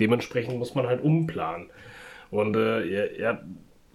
dementsprechend 0.00 0.58
muss 0.58 0.74
man 0.74 0.86
halt 0.86 1.02
umplanen. 1.02 1.68
Und 2.30 2.56
äh, 2.56 2.84
ja, 2.86 3.04
ja, 3.18 3.40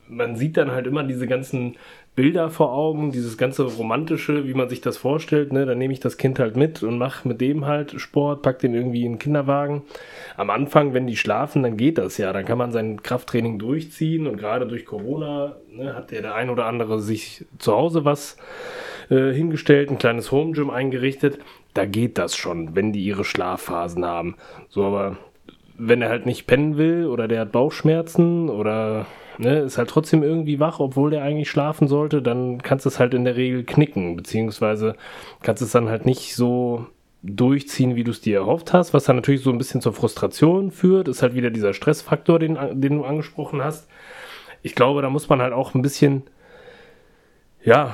man 0.08 0.36
sieht 0.36 0.58
dann 0.58 0.72
halt 0.72 0.88
immer 0.88 1.04
diese 1.04 1.28
ganzen 1.28 1.78
Bilder 2.15 2.50
vor 2.50 2.72
Augen, 2.72 3.12
dieses 3.12 3.38
ganze 3.38 3.63
romantische, 3.63 4.48
wie 4.48 4.53
man 4.53 4.69
sich 4.69 4.79
das 4.79 4.98
vorstellt. 4.98 5.51
Ne? 5.51 5.65
Dann 5.65 5.77
nehme 5.77 5.91
ich 5.91 6.00
das 6.00 6.17
Kind 6.17 6.39
halt 6.39 6.55
mit 6.55 6.81
und 6.81 6.98
mache 6.98 7.27
mit 7.27 7.41
dem 7.41 7.65
halt 7.65 8.00
Sport, 8.00 8.41
pack 8.41 8.60
den 8.60 8.74
irgendwie 8.74 9.03
in 9.03 9.13
den 9.13 9.19
Kinderwagen. 9.19 9.84
Am 10.38 10.50
Anfang, 10.50 10.93
wenn 10.93 11.07
die 11.07 11.17
schlafen, 11.17 11.63
dann 11.63 11.75
geht 11.75 11.98
das 11.98 12.17
ja. 12.17 12.31
Dann 12.31 12.45
kann 12.45 12.57
man 12.57 12.72
sein 12.72 13.03
Krafttraining 13.03 13.60
durchziehen 13.60 14.27
und 14.27 14.38
gerade 14.38 14.65
durch 14.65 14.86
Corona 14.86 15.57
ne, 15.69 15.93
hat 15.93 16.12
der, 16.12 16.22
der 16.22 16.36
ein 16.36 16.50
oder 16.50 16.65
andere 16.65 17.01
sich 17.01 17.45
zu 17.60 17.74
Hause 17.74 18.05
was 18.05 18.38
äh, 19.10 19.34
hingestellt, 19.34 19.91
ein 19.91 19.98
kleines 19.98 20.31
Home 20.31 20.53
Gym 20.53 20.69
eingerichtet. 20.69 21.39
Da 21.74 21.86
geht 21.86 22.17
das 22.17 22.38
schon, 22.38 22.75
wenn 22.77 22.93
die 22.93 23.03
ihre 23.03 23.25
Schlafphasen 23.25 24.05
haben. 24.05 24.36
So, 24.69 24.86
aber 24.86 25.17
wenn 25.77 26.01
er 26.01 26.07
halt 26.07 26.25
nicht 26.25 26.48
pennen 26.48 26.77
will 26.77 27.07
oder 27.07 27.27
der 27.27 27.41
hat 27.41 27.51
Bauchschmerzen 27.51 28.50
oder 28.50 29.05
ne, 29.38 29.60
ist 29.60 29.77
halt 29.77 29.89
trotzdem 29.89 30.24
irgendwie 30.24 30.60
wach, 30.60 30.80
obwohl 30.80 31.12
der 31.12 31.24
eigentlich 31.24 31.50
schlafen 31.50 31.88
sollte, 31.88 32.22
dann 32.22 32.62
kannst 32.62 32.86
du 32.86 32.89
es 32.89 33.00
halt 33.00 33.13
in 33.13 33.25
der 33.25 33.36
Regel 33.36 33.63
knicken, 33.63 34.15
beziehungsweise 34.15 34.96
kannst 35.42 35.62
es 35.62 35.72
dann 35.72 35.89
halt 35.89 36.06
nicht 36.06 36.36
so 36.36 36.88
durchziehen, 37.24 37.96
wie 37.96 38.04
du 38.04 38.12
es 38.12 38.22
dir 38.22 38.38
erhofft 38.38 38.74
hast, 38.74 38.94
was 38.94 39.06
dann 39.06 39.15
natürlich 39.15 39.42
so 39.42 39.50
ein 39.50 39.58
bisschen 39.58 39.82
zur 39.82 39.94
Frustration 39.94 40.72
führt, 40.72 41.08
ist 41.08 41.22
halt 41.22 41.34
wieder 41.34 41.50
dieser 41.50 41.74
Stressfaktor, 41.74 42.39
den, 42.39 42.58
den 42.80 42.98
du 42.98 43.04
angesprochen 43.04 43.63
hast. 43.63 43.89
Ich 44.62 44.75
glaube, 44.75 45.01
da 45.01 45.10
muss 45.10 45.27
man 45.30 45.42
halt 45.42 45.54
auch 45.54 45.74
ein 45.74 45.82
bisschen, 45.82 46.24
ja, 47.63 47.94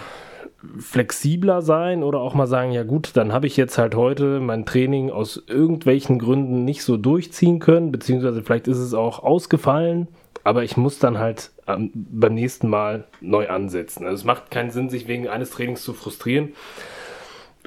flexibler 0.77 1.61
sein 1.61 2.03
oder 2.03 2.19
auch 2.19 2.35
mal 2.35 2.45
sagen, 2.45 2.71
ja 2.71 2.83
gut, 2.83 3.11
dann 3.15 3.33
habe 3.33 3.47
ich 3.47 3.57
jetzt 3.57 3.77
halt 3.77 3.95
heute 3.95 4.39
mein 4.39 4.65
Training 4.65 5.09
aus 5.09 5.41
irgendwelchen 5.47 6.19
Gründen 6.19 6.65
nicht 6.65 6.83
so 6.83 6.97
durchziehen 6.97 7.59
können, 7.59 7.91
beziehungsweise 7.91 8.43
vielleicht 8.43 8.67
ist 8.67 8.77
es 8.77 8.93
auch 8.93 9.23
ausgefallen, 9.23 10.07
aber 10.43 10.63
ich 10.63 10.77
muss 10.77 10.99
dann 10.99 11.17
halt 11.19 11.51
ähm, 11.67 11.91
beim 11.93 12.33
nächsten 12.33 12.67
Mal 12.67 13.05
neu 13.19 13.49
ansetzen. 13.49 14.05
Also 14.05 14.15
es 14.15 14.25
macht 14.25 14.51
keinen 14.51 14.71
Sinn, 14.71 14.89
sich 14.89 15.07
wegen 15.07 15.27
eines 15.27 15.51
Trainings 15.51 15.83
zu 15.83 15.93
frustrieren. 15.93 16.53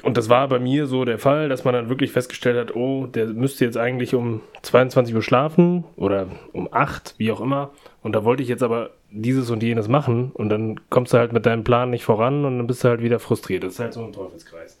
Und 0.03 0.17
das 0.17 0.29
war 0.29 0.47
bei 0.49 0.59
mir 0.59 0.87
so 0.87 1.05
der 1.05 1.17
Fall, 1.17 1.49
dass 1.49 1.63
man 1.63 1.73
dann 1.73 1.89
wirklich 1.89 2.11
festgestellt 2.11 2.57
hat, 2.57 2.75
oh, 2.75 3.07
der 3.07 3.27
müsste 3.27 3.65
jetzt 3.65 3.77
eigentlich 3.77 4.13
um 4.13 4.41
22 4.61 5.15
Uhr 5.15 5.21
schlafen 5.21 5.85
oder 5.95 6.27
um 6.51 6.67
8, 6.71 7.15
wie 7.17 7.31
auch 7.31 7.41
immer. 7.41 7.71
Und 8.03 8.13
da 8.13 8.23
wollte 8.23 8.43
ich 8.43 8.49
jetzt 8.49 8.61
aber 8.61 8.91
dieses 9.09 9.49
und 9.49 9.63
jenes 9.63 9.87
machen 9.87 10.31
und 10.33 10.49
dann 10.49 10.79
kommst 10.89 11.13
du 11.13 11.17
halt 11.17 11.31
mit 11.31 11.45
deinem 11.45 11.63
Plan 11.63 11.89
nicht 11.89 12.03
voran 12.03 12.43
und 12.43 12.57
dann 12.57 12.67
bist 12.67 12.83
du 12.83 12.89
halt 12.89 13.01
wieder 13.01 13.19
frustriert. 13.19 13.63
Das 13.63 13.73
ist 13.73 13.79
halt 13.79 13.93
so 13.93 14.03
ein 14.03 14.11
Teufelskreis. 14.13 14.77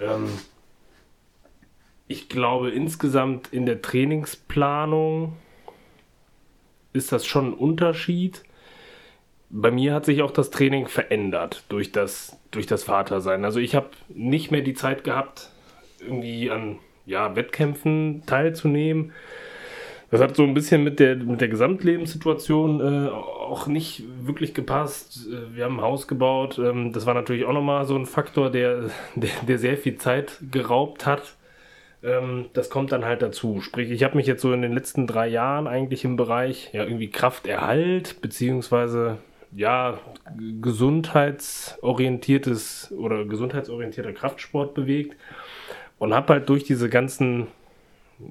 Ähm 0.00 0.28
ich 2.08 2.28
glaube 2.28 2.70
insgesamt 2.70 3.52
in 3.52 3.66
der 3.66 3.82
Trainingsplanung 3.82 5.34
ist 6.92 7.12
das 7.12 7.26
schon 7.26 7.50
ein 7.50 7.54
Unterschied. 7.54 8.42
Bei 9.50 9.70
mir 9.70 9.94
hat 9.94 10.04
sich 10.04 10.22
auch 10.22 10.30
das 10.30 10.50
Training 10.50 10.86
verändert 10.86 11.64
durch 11.68 11.92
das, 11.92 12.38
durch 12.50 12.66
das 12.66 12.84
Vatersein. 12.84 13.44
Also 13.44 13.58
ich 13.60 13.74
habe 13.74 13.90
nicht 14.08 14.50
mehr 14.50 14.62
die 14.62 14.74
Zeit 14.74 15.04
gehabt, 15.04 15.50
irgendwie 16.00 16.50
an 16.50 16.78
ja, 17.06 17.34
Wettkämpfen 17.34 18.22
teilzunehmen. 18.26 19.12
Das 20.10 20.20
hat 20.20 20.34
so 20.34 20.42
ein 20.42 20.54
bisschen 20.54 20.82
mit 20.82 20.98
der, 20.98 21.16
mit 21.16 21.40
der 21.40 21.48
Gesamtlebenssituation 21.48 22.80
äh, 22.80 23.08
auch 23.10 23.68
nicht 23.68 24.02
wirklich 24.22 24.54
gepasst. 24.54 25.28
Äh, 25.28 25.56
wir 25.56 25.64
haben 25.64 25.78
ein 25.78 25.82
Haus 25.82 26.08
gebaut. 26.08 26.58
Ähm, 26.58 26.92
das 26.92 27.06
war 27.06 27.14
natürlich 27.14 27.44
auch 27.44 27.52
nochmal 27.52 27.84
so 27.84 27.96
ein 27.96 28.06
Faktor, 28.06 28.50
der, 28.50 28.90
der, 29.14 29.30
der 29.46 29.58
sehr 29.58 29.76
viel 29.76 29.96
Zeit 29.98 30.38
geraubt 30.50 31.06
hat. 31.06 31.36
Ähm, 32.02 32.46
das 32.52 32.70
kommt 32.70 32.92
dann 32.92 33.04
halt 33.04 33.20
dazu. 33.22 33.60
Sprich, 33.60 33.90
ich 33.90 34.04
habe 34.04 34.16
mich 34.16 34.26
jetzt 34.26 34.42
so 34.42 34.52
in 34.52 34.62
den 34.62 34.72
letzten 34.72 35.06
drei 35.06 35.28
Jahren 35.28 35.66
eigentlich 35.66 36.04
im 36.04 36.16
Bereich 36.16 36.70
ja 36.72 36.84
irgendwie 36.84 37.10
Krafterhalt 37.10 38.20
beziehungsweise 38.20 39.18
ja 39.54 39.98
gesundheitsorientiertes 40.60 42.92
oder 42.96 43.24
gesundheitsorientierter 43.24 44.12
Kraftsport 44.12 44.74
bewegt 44.74 45.16
und 45.98 46.14
habe 46.14 46.34
halt 46.34 46.48
durch 46.48 46.62
diese 46.64 46.88
ganzen 46.88 47.48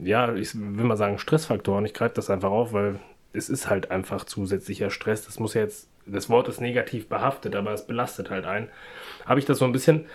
ja, 0.03 0.33
ich 0.35 0.55
will 0.55 0.85
mal 0.85 0.97
sagen 0.97 1.17
Stressfaktoren, 1.17 1.85
ich 1.85 1.93
greife 1.93 2.15
das 2.15 2.29
einfach 2.29 2.51
auf, 2.51 2.73
weil 2.73 2.99
es 3.33 3.49
ist 3.49 3.69
halt 3.69 3.91
einfach 3.91 4.25
zusätzlicher 4.25 4.89
Stress. 4.89 5.25
Das 5.25 5.39
muss 5.39 5.53
ja 5.53 5.61
jetzt, 5.61 5.88
das 6.11 6.29
Wort 6.29 6.47
ist 6.47 6.61
negativ 6.61 7.07
behaftet, 7.07 7.55
aber 7.55 7.71
es 7.73 7.85
belastet 7.85 8.29
halt 8.29 8.45
einen. 8.45 8.69
Habe 9.25 9.39
ich 9.39 9.45
das 9.45 9.59
so 9.59 9.65
ein 9.65 9.71
bisschen 9.71 10.05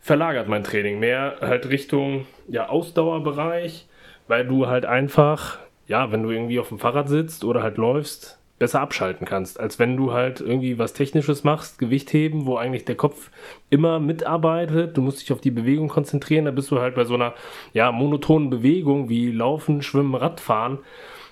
verlagert, 0.00 0.48
mein 0.48 0.64
Training. 0.64 0.98
Mehr 0.98 1.36
halt 1.40 1.68
Richtung 1.68 2.26
ja, 2.48 2.68
Ausdauerbereich, 2.68 3.86
weil 4.28 4.46
du 4.46 4.66
halt 4.66 4.84
einfach, 4.84 5.58
ja, 5.86 6.12
wenn 6.12 6.22
du 6.22 6.30
irgendwie 6.30 6.60
auf 6.60 6.68
dem 6.68 6.78
Fahrrad 6.78 7.08
sitzt 7.08 7.44
oder 7.44 7.62
halt 7.62 7.76
läufst, 7.76 8.38
besser 8.58 8.80
abschalten 8.80 9.26
kannst, 9.26 9.58
als 9.58 9.78
wenn 9.78 9.96
du 9.96 10.12
halt 10.12 10.40
irgendwie 10.40 10.78
was 10.78 10.92
Technisches 10.92 11.44
machst, 11.44 11.78
Gewicht 11.78 12.12
heben, 12.12 12.46
wo 12.46 12.56
eigentlich 12.56 12.84
der 12.84 12.94
Kopf 12.94 13.30
immer 13.68 13.98
mitarbeitet. 13.98 14.96
Du 14.96 15.02
musst 15.02 15.20
dich 15.20 15.32
auf 15.32 15.40
die 15.40 15.50
Bewegung 15.50 15.88
konzentrieren. 15.88 16.44
Da 16.44 16.50
bist 16.50 16.70
du 16.70 16.78
halt 16.78 16.94
bei 16.94 17.04
so 17.04 17.14
einer 17.14 17.34
ja, 17.72 17.90
monotonen 17.90 18.50
Bewegung 18.50 19.08
wie 19.08 19.32
Laufen, 19.32 19.82
Schwimmen, 19.82 20.14
Radfahren, 20.14 20.78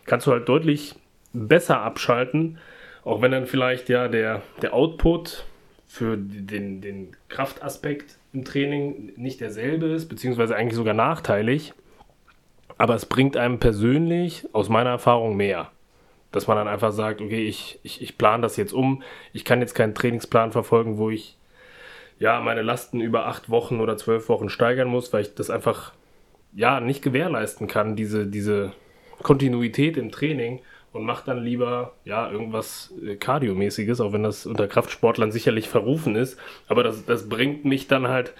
kannst 0.05 0.27
du 0.27 0.33
halt 0.33 0.49
deutlich 0.49 0.97
besser 1.33 1.81
abschalten, 1.81 2.59
auch 3.05 3.21
wenn 3.23 3.33
dann 3.33 3.47
vielleicht 3.47 3.89
ja 3.89 4.09
der, 4.09 4.43
der 4.61 4.75
Output 4.75 5.45
für 5.87 6.17
den, 6.17 6.81
den 6.81 7.17
Kraftaspekt 7.29 8.17
im 8.33 8.45
Training 8.45 9.13
nicht 9.17 9.41
derselbe 9.41 9.87
ist, 9.87 10.09
beziehungsweise 10.09 10.57
eigentlich 10.57 10.77
sogar 10.77 10.95
nachteilig. 10.95 11.75
Aber 12.79 12.95
es 12.95 13.07
bringt 13.07 13.37
einem 13.37 13.59
persönlich 13.59 14.47
aus 14.53 14.69
meiner 14.69 14.91
Erfahrung 14.91 15.37
mehr. 15.37 15.71
Dass 16.31 16.47
man 16.47 16.57
dann 16.57 16.69
einfach 16.69 16.93
sagt, 16.93 17.21
okay, 17.21 17.47
ich, 17.47 17.79
ich, 17.83 18.01
ich 18.01 18.17
plane 18.17 18.43
das 18.43 18.57
jetzt 18.57 18.73
um. 18.73 19.03
Ich 19.35 19.45
kann 19.45 19.61
jetzt 19.61 19.75
keinen 19.75 19.95
Trainingsplan 19.95 20.51
verfolgen, 20.51 20.97
wo 20.97 21.11
ich 21.11 21.37
ja 22.19 22.41
meine 22.41 22.63
Lasten 22.63 23.01
über 23.01 23.27
acht 23.27 23.51
Wochen 23.51 23.81
oder 23.81 23.99
zwölf 23.99 24.29
Wochen 24.31 24.49
steigern 24.49 24.89
muss, 24.89 25.13
weil 25.13 25.23
ich 25.23 25.35
das 25.35 25.51
einfach 25.51 25.93
ja 26.55 26.81
nicht 26.81 27.03
gewährleisten 27.03 27.67
kann, 27.67 27.97
diese, 27.97 28.27
diese 28.27 28.73
Kontinuität 29.23 29.99
im 29.99 30.11
Training 30.11 30.61
und 30.93 31.05
mache 31.05 31.25
dann 31.27 31.43
lieber 31.43 31.95
ja 32.05 32.31
irgendwas 32.31 32.93
äh, 33.05 33.17
Kardiomäßiges, 33.17 34.01
auch 34.01 34.13
wenn 34.13 34.23
das 34.23 34.47
unter 34.47 34.69
Kraftsportlern 34.69 35.33
sicherlich 35.33 35.69
verrufen 35.69 36.17
ist. 36.17 36.39
Aber 36.69 36.83
das, 36.83 37.05
das 37.07 37.29
bringt 37.29 37.65
mich 37.65 37.89
dann 37.89 38.09
halt 38.09 38.35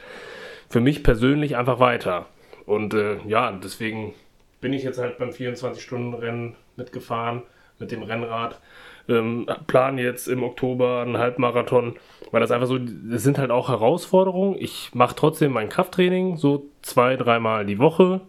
für 0.69 0.81
mich 0.81 1.03
persönlich 1.03 1.57
einfach 1.57 1.81
weiter. 1.81 2.27
Und 2.67 2.95
äh, 2.95 3.19
ja, 3.27 3.53
deswegen 3.53 4.15
bin 4.61 4.73
ich 4.73 4.83
jetzt 4.83 4.99
halt 4.99 5.19
beim 5.19 5.31
24-Stunden-Rennen 5.31 6.57
mitgefahren 6.77 7.43
mit 7.79 7.91
dem 7.91 8.03
Rennrad. 8.03 8.61
Ähm, 9.09 9.47
plan 9.67 9.99
jetzt 9.99 10.29
im 10.29 10.45
Oktober 10.45 11.03
einen 11.03 11.19
Halbmarathon, 11.19 11.97
weil 12.31 12.41
das 12.41 12.53
einfach 12.53 12.69
so, 12.69 12.79
das 12.79 13.23
sind 13.23 13.39
halt 13.39 13.51
auch 13.51 13.69
Herausforderungen. 13.69 14.57
Ich 14.59 14.95
mache 14.95 15.17
trotzdem 15.17 15.53
mein 15.53 15.69
Krafttraining 15.69 16.37
so 16.37 16.67
zwei, 16.83 17.17
dreimal 17.17 17.67
die 17.67 17.81
Woche 17.81 18.21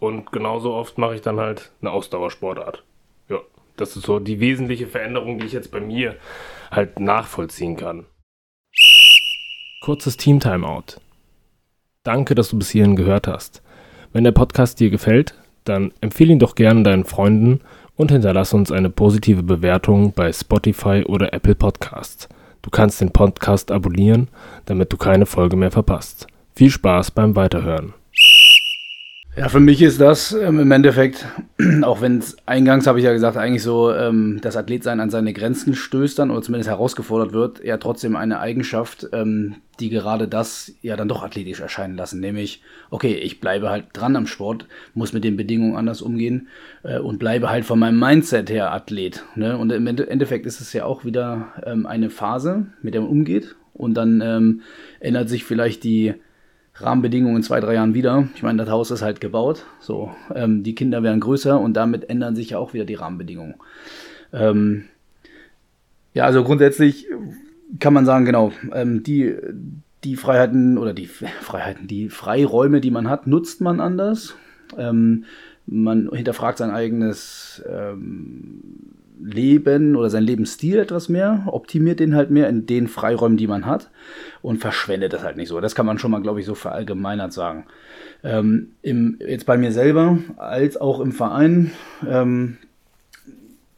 und 0.00 0.32
genauso 0.32 0.72
oft 0.72 0.96
mache 0.96 1.16
ich 1.16 1.20
dann 1.20 1.38
halt 1.38 1.72
eine 1.82 1.90
Ausdauersportart. 1.90 2.82
Das 3.76 3.96
ist 3.96 4.06
so 4.06 4.18
die 4.20 4.40
wesentliche 4.40 4.86
Veränderung, 4.86 5.38
die 5.38 5.46
ich 5.46 5.52
jetzt 5.52 5.70
bei 5.70 5.80
mir 5.80 6.16
halt 6.70 7.00
nachvollziehen 7.00 7.76
kann. 7.76 8.06
Kurzes 9.80 10.16
Team-Timeout. 10.16 11.00
Danke, 12.04 12.34
dass 12.34 12.50
du 12.50 12.58
bis 12.58 12.70
hierhin 12.70 12.96
gehört 12.96 13.26
hast. 13.26 13.62
Wenn 14.12 14.24
der 14.24 14.32
Podcast 14.32 14.78
dir 14.80 14.90
gefällt, 14.90 15.34
dann 15.64 15.92
empfehle 16.00 16.32
ihn 16.32 16.38
doch 16.38 16.54
gerne 16.54 16.82
deinen 16.82 17.04
Freunden 17.04 17.60
und 17.96 18.10
hinterlass 18.10 18.52
uns 18.52 18.70
eine 18.70 18.90
positive 18.90 19.42
Bewertung 19.42 20.12
bei 20.12 20.32
Spotify 20.32 21.04
oder 21.06 21.32
Apple 21.32 21.54
Podcasts. 21.54 22.28
Du 22.62 22.70
kannst 22.70 23.00
den 23.00 23.10
Podcast 23.10 23.70
abonnieren, 23.70 24.28
damit 24.66 24.92
du 24.92 24.96
keine 24.96 25.26
Folge 25.26 25.56
mehr 25.56 25.70
verpasst. 25.70 26.26
Viel 26.54 26.70
Spaß 26.70 27.10
beim 27.10 27.36
Weiterhören. 27.36 27.94
Ja, 29.36 29.48
für 29.48 29.58
mich 29.58 29.82
ist 29.82 30.00
das 30.00 30.30
ähm, 30.30 30.60
im 30.60 30.70
Endeffekt, 30.70 31.26
auch 31.82 32.00
wenn 32.00 32.18
es 32.18 32.36
eingangs, 32.46 32.86
habe 32.86 33.00
ich 33.00 33.04
ja 33.04 33.12
gesagt, 33.12 33.36
eigentlich 33.36 33.64
so 33.64 33.92
ähm, 33.92 34.38
das 34.40 34.56
Athletsein 34.56 35.00
an 35.00 35.10
seine 35.10 35.32
Grenzen 35.32 35.74
stößt 35.74 36.20
dann 36.20 36.30
oder 36.30 36.40
zumindest 36.40 36.70
herausgefordert 36.70 37.32
wird, 37.32 37.64
ja 37.64 37.76
trotzdem 37.78 38.14
eine 38.14 38.38
Eigenschaft, 38.38 39.08
ähm, 39.12 39.56
die 39.80 39.88
gerade 39.88 40.28
das 40.28 40.72
ja 40.82 40.94
dann 40.94 41.08
doch 41.08 41.24
athletisch 41.24 41.58
erscheinen 41.58 41.96
lassen. 41.96 42.20
Nämlich, 42.20 42.62
okay, 42.90 43.14
ich 43.14 43.40
bleibe 43.40 43.70
halt 43.70 43.86
dran 43.92 44.14
am 44.14 44.28
Sport, 44.28 44.68
muss 44.94 45.12
mit 45.12 45.24
den 45.24 45.36
Bedingungen 45.36 45.74
anders 45.74 46.00
umgehen 46.00 46.46
äh, 46.84 47.00
und 47.00 47.18
bleibe 47.18 47.50
halt 47.50 47.64
von 47.64 47.80
meinem 47.80 47.98
Mindset 47.98 48.50
her 48.50 48.72
Athlet. 48.72 49.24
Ne? 49.34 49.58
Und 49.58 49.72
im 49.72 49.88
Endeffekt 49.88 50.46
ist 50.46 50.60
es 50.60 50.72
ja 50.72 50.84
auch 50.84 51.04
wieder 51.04 51.48
ähm, 51.66 51.86
eine 51.86 52.08
Phase, 52.08 52.66
mit 52.82 52.94
der 52.94 53.00
man 53.00 53.10
umgeht 53.10 53.56
und 53.72 53.94
dann 53.94 54.20
ähm, 54.20 54.60
ändert 55.00 55.28
sich 55.28 55.42
vielleicht 55.42 55.82
die 55.82 56.14
Rahmenbedingungen 56.76 57.36
in 57.36 57.42
zwei, 57.42 57.60
drei 57.60 57.74
Jahren 57.74 57.94
wieder. 57.94 58.28
Ich 58.34 58.42
meine, 58.42 58.58
das 58.58 58.70
Haus 58.70 58.90
ist 58.90 59.02
halt 59.02 59.20
gebaut. 59.20 59.64
So, 59.80 60.10
ähm, 60.34 60.62
die 60.62 60.74
Kinder 60.74 61.02
werden 61.02 61.20
größer 61.20 61.60
und 61.60 61.74
damit 61.74 62.10
ändern 62.10 62.34
sich 62.34 62.50
ja 62.50 62.58
auch 62.58 62.74
wieder 62.74 62.84
die 62.84 62.94
Rahmenbedingungen. 62.94 63.54
Ähm, 64.32 64.84
ja, 66.14 66.24
also 66.24 66.42
grundsätzlich 66.42 67.06
kann 67.78 67.94
man 67.94 68.06
sagen, 68.06 68.24
genau, 68.24 68.52
ähm, 68.72 69.02
die, 69.02 69.34
die 70.02 70.16
Freiheiten 70.16 70.78
oder 70.78 70.94
die 70.94 71.06
Freiheiten, 71.42 71.86
die 71.86 72.08
Freiräume, 72.08 72.80
die 72.80 72.90
man 72.90 73.08
hat, 73.08 73.26
nutzt 73.26 73.60
man 73.60 73.80
anders. 73.80 74.34
Ähm, 74.76 75.24
man 75.66 76.10
hinterfragt 76.12 76.58
sein 76.58 76.70
eigenes 76.70 77.62
ähm, 77.68 78.60
Leben 79.20 79.96
oder 79.96 80.10
sein 80.10 80.24
Lebensstil 80.24 80.78
etwas 80.78 81.08
mehr, 81.08 81.44
optimiert 81.46 82.00
den 82.00 82.14
halt 82.14 82.30
mehr 82.30 82.48
in 82.48 82.66
den 82.66 82.88
Freiräumen, 82.88 83.36
die 83.36 83.46
man 83.46 83.66
hat 83.66 83.90
und 84.42 84.58
verschwendet 84.58 85.12
das 85.12 85.22
halt 85.22 85.36
nicht 85.36 85.48
so. 85.48 85.60
Das 85.60 85.74
kann 85.74 85.86
man 85.86 85.98
schon 85.98 86.10
mal, 86.10 86.22
glaube 86.22 86.40
ich, 86.40 86.46
so 86.46 86.54
verallgemeinert 86.54 87.32
sagen. 87.32 87.66
Ähm, 88.22 88.72
im, 88.82 89.18
jetzt 89.20 89.46
bei 89.46 89.56
mir 89.56 89.72
selber 89.72 90.18
als 90.36 90.76
auch 90.76 91.00
im 91.00 91.12
Verein 91.12 91.72
ähm, 92.08 92.58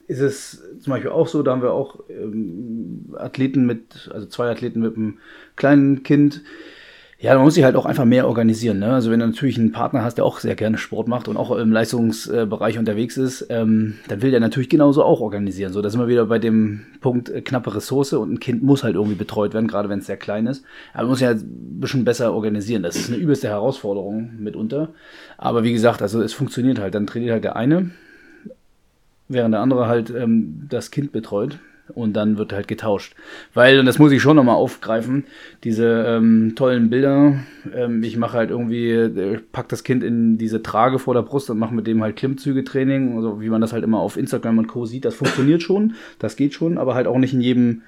ist 0.08 0.20
es 0.20 0.62
zum 0.80 0.92
Beispiel 0.92 1.10
auch 1.10 1.26
so, 1.26 1.42
da 1.42 1.52
haben 1.52 1.62
wir 1.62 1.72
auch 1.72 2.00
ähm, 2.08 3.14
Athleten 3.18 3.66
mit, 3.66 4.10
also 4.12 4.26
zwei 4.26 4.50
Athleten 4.50 4.80
mit 4.80 4.96
einem 4.96 5.18
kleinen 5.56 6.02
Kind, 6.02 6.42
ja, 7.18 7.34
man 7.34 7.44
muss 7.44 7.54
sich 7.54 7.64
halt 7.64 7.76
auch 7.76 7.86
einfach 7.86 8.04
mehr 8.04 8.28
organisieren. 8.28 8.78
Ne? 8.78 8.92
Also 8.92 9.10
wenn 9.10 9.20
du 9.20 9.26
natürlich 9.26 9.58
einen 9.58 9.72
Partner 9.72 10.04
hast, 10.04 10.18
der 10.18 10.24
auch 10.26 10.38
sehr 10.38 10.54
gerne 10.54 10.76
Sport 10.76 11.08
macht 11.08 11.28
und 11.28 11.38
auch 11.38 11.50
im 11.56 11.72
Leistungsbereich 11.72 12.78
unterwegs 12.78 13.16
ist, 13.16 13.46
ähm, 13.48 13.94
dann 14.08 14.20
will 14.20 14.30
der 14.30 14.40
natürlich 14.40 14.68
genauso 14.68 15.02
auch 15.02 15.20
organisieren. 15.20 15.72
So, 15.72 15.80
da 15.80 15.88
sind 15.88 15.98
wir 15.98 16.08
wieder 16.08 16.26
bei 16.26 16.38
dem 16.38 16.82
Punkt 17.00 17.30
äh, 17.30 17.40
knappe 17.40 17.74
Ressource 17.74 18.12
und 18.12 18.34
ein 18.34 18.40
Kind 18.40 18.62
muss 18.62 18.84
halt 18.84 18.96
irgendwie 18.96 19.16
betreut 19.16 19.54
werden, 19.54 19.66
gerade 19.66 19.88
wenn 19.88 20.00
es 20.00 20.06
sehr 20.06 20.18
klein 20.18 20.46
ist. 20.46 20.62
Aber 20.92 21.04
man 21.04 21.10
muss 21.10 21.20
ja 21.20 21.30
ein 21.30 21.80
bisschen 21.80 22.04
besser 22.04 22.34
organisieren. 22.34 22.82
Das 22.82 22.96
ist 22.96 23.08
eine 23.08 23.16
übelste 23.16 23.48
Herausforderung 23.48 24.32
mitunter. 24.38 24.90
Aber 25.38 25.64
wie 25.64 25.72
gesagt, 25.72 26.02
also 26.02 26.20
es 26.20 26.34
funktioniert 26.34 26.78
halt. 26.78 26.94
Dann 26.94 27.06
trainiert 27.06 27.32
halt 27.32 27.44
der 27.44 27.56
eine, 27.56 27.92
während 29.28 29.54
der 29.54 29.62
andere 29.62 29.86
halt 29.86 30.10
ähm, 30.10 30.66
das 30.68 30.90
Kind 30.90 31.12
betreut 31.12 31.58
und 31.94 32.14
dann 32.14 32.38
wird 32.38 32.52
halt 32.52 32.68
getauscht. 32.68 33.14
Weil, 33.54 33.78
und 33.78 33.86
das 33.86 33.98
muss 33.98 34.12
ich 34.12 34.22
schon 34.22 34.36
nochmal 34.36 34.56
aufgreifen, 34.56 35.24
diese 35.64 36.04
ähm, 36.06 36.54
tollen 36.56 36.90
Bilder, 36.90 37.36
ähm, 37.74 38.02
ich 38.02 38.16
mache 38.16 38.36
halt 38.36 38.50
irgendwie, 38.50 38.90
äh, 38.90 39.38
pack 39.52 39.68
das 39.68 39.84
Kind 39.84 40.02
in 40.02 40.38
diese 40.38 40.62
Trage 40.62 40.98
vor 40.98 41.14
der 41.14 41.22
Brust 41.22 41.50
und 41.50 41.58
mache 41.58 41.74
mit 41.74 41.86
dem 41.86 42.02
halt 42.02 42.16
Klimmzüge-Training, 42.16 43.16
also 43.16 43.40
wie 43.40 43.48
man 43.48 43.60
das 43.60 43.72
halt 43.72 43.84
immer 43.84 44.00
auf 44.00 44.16
Instagram 44.16 44.58
und 44.58 44.66
Co. 44.66 44.86
sieht, 44.86 45.04
das 45.04 45.14
funktioniert 45.14 45.62
schon, 45.62 45.94
das 46.18 46.36
geht 46.36 46.54
schon, 46.54 46.78
aber 46.78 46.94
halt 46.94 47.06
auch 47.06 47.18
nicht 47.18 47.34
in 47.34 47.40
jedem, 47.40 47.82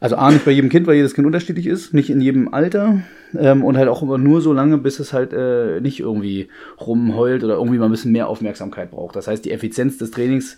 also 0.00 0.16
A, 0.16 0.30
nicht 0.30 0.44
bei 0.44 0.50
jedem 0.50 0.68
Kind, 0.68 0.86
weil 0.86 0.96
jedes 0.96 1.14
Kind 1.14 1.26
unterschiedlich 1.26 1.66
ist, 1.66 1.94
nicht 1.94 2.10
in 2.10 2.20
jedem 2.20 2.52
Alter 2.52 3.02
ähm, 3.38 3.64
und 3.64 3.76
halt 3.76 3.88
auch 3.88 4.02
immer 4.02 4.18
nur 4.18 4.40
so 4.40 4.52
lange, 4.52 4.78
bis 4.78 4.98
es 4.98 5.12
halt 5.12 5.32
äh, 5.32 5.80
nicht 5.80 6.00
irgendwie 6.00 6.48
rumheult 6.80 7.44
oder 7.44 7.54
irgendwie 7.54 7.78
mal 7.78 7.86
ein 7.86 7.92
bisschen 7.92 8.12
mehr 8.12 8.28
Aufmerksamkeit 8.28 8.90
braucht. 8.90 9.16
Das 9.16 9.28
heißt, 9.28 9.44
die 9.44 9.52
Effizienz 9.52 9.98
des 9.98 10.10
Trainings 10.10 10.56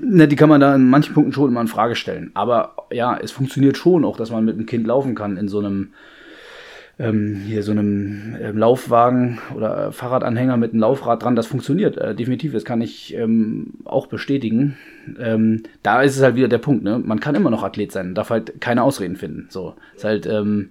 Ne, 0.00 0.28
die 0.28 0.36
kann 0.36 0.48
man 0.48 0.60
da 0.60 0.74
in 0.74 0.88
manchen 0.88 1.14
Punkten 1.14 1.32
schon 1.32 1.50
immer 1.50 1.60
in 1.60 1.68
Frage 1.68 1.96
stellen. 1.96 2.30
Aber 2.34 2.76
ja, 2.92 3.16
es 3.16 3.32
funktioniert 3.32 3.76
schon 3.76 4.04
auch, 4.04 4.16
dass 4.16 4.30
man 4.30 4.44
mit 4.44 4.56
einem 4.56 4.66
Kind 4.66 4.86
laufen 4.86 5.14
kann 5.14 5.36
in 5.36 5.48
so 5.48 5.58
einem 5.58 5.92
ähm, 6.98 7.42
hier 7.46 7.62
so 7.62 7.72
einem 7.72 8.36
ähm, 8.40 8.56
Laufwagen 8.56 9.38
oder 9.54 9.88
äh, 9.88 9.92
Fahrradanhänger 9.92 10.56
mit 10.56 10.72
einem 10.72 10.80
Laufrad 10.80 11.22
dran. 11.22 11.36
Das 11.36 11.46
funktioniert 11.46 11.98
äh, 11.98 12.14
definitiv. 12.14 12.52
Das 12.52 12.64
kann 12.64 12.80
ich 12.80 13.14
ähm, 13.14 13.74
auch 13.84 14.06
bestätigen. 14.06 14.76
Ähm, 15.18 15.64
da 15.82 16.02
ist 16.02 16.16
es 16.16 16.22
halt 16.22 16.36
wieder 16.36 16.48
der 16.48 16.58
Punkt. 16.58 16.84
Ne? 16.84 16.98
Man 16.98 17.20
kann 17.20 17.34
immer 17.34 17.50
noch 17.50 17.62
Athlet 17.62 17.92
sein, 17.92 18.14
darf 18.14 18.30
halt 18.30 18.60
keine 18.60 18.82
Ausreden 18.82 19.16
finden. 19.16 19.46
So 19.50 19.74
ist 19.94 20.04
halt 20.04 20.26
ähm, 20.26 20.70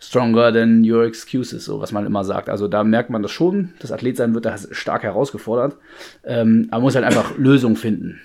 stronger 0.00 0.52
than 0.52 0.82
your 0.90 1.04
excuses, 1.04 1.64
so 1.64 1.80
was 1.80 1.92
man 1.92 2.06
immer 2.06 2.24
sagt. 2.24 2.48
Also 2.48 2.68
da 2.68 2.82
merkt 2.82 3.10
man 3.10 3.22
das 3.22 3.30
schon. 3.30 3.74
Das 3.80 3.92
Athletsein 3.92 4.34
wird 4.34 4.46
da 4.46 4.56
stark 4.56 5.02
herausgefordert. 5.02 5.76
Ähm, 6.24 6.68
aber 6.70 6.78
man 6.78 6.82
muss 6.82 6.94
halt 6.94 7.04
einfach 7.04 7.36
Lösungen 7.38 7.76
finden. 7.76 8.20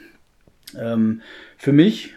Ähm, 0.79 1.21
für 1.57 1.73
mich, 1.73 2.15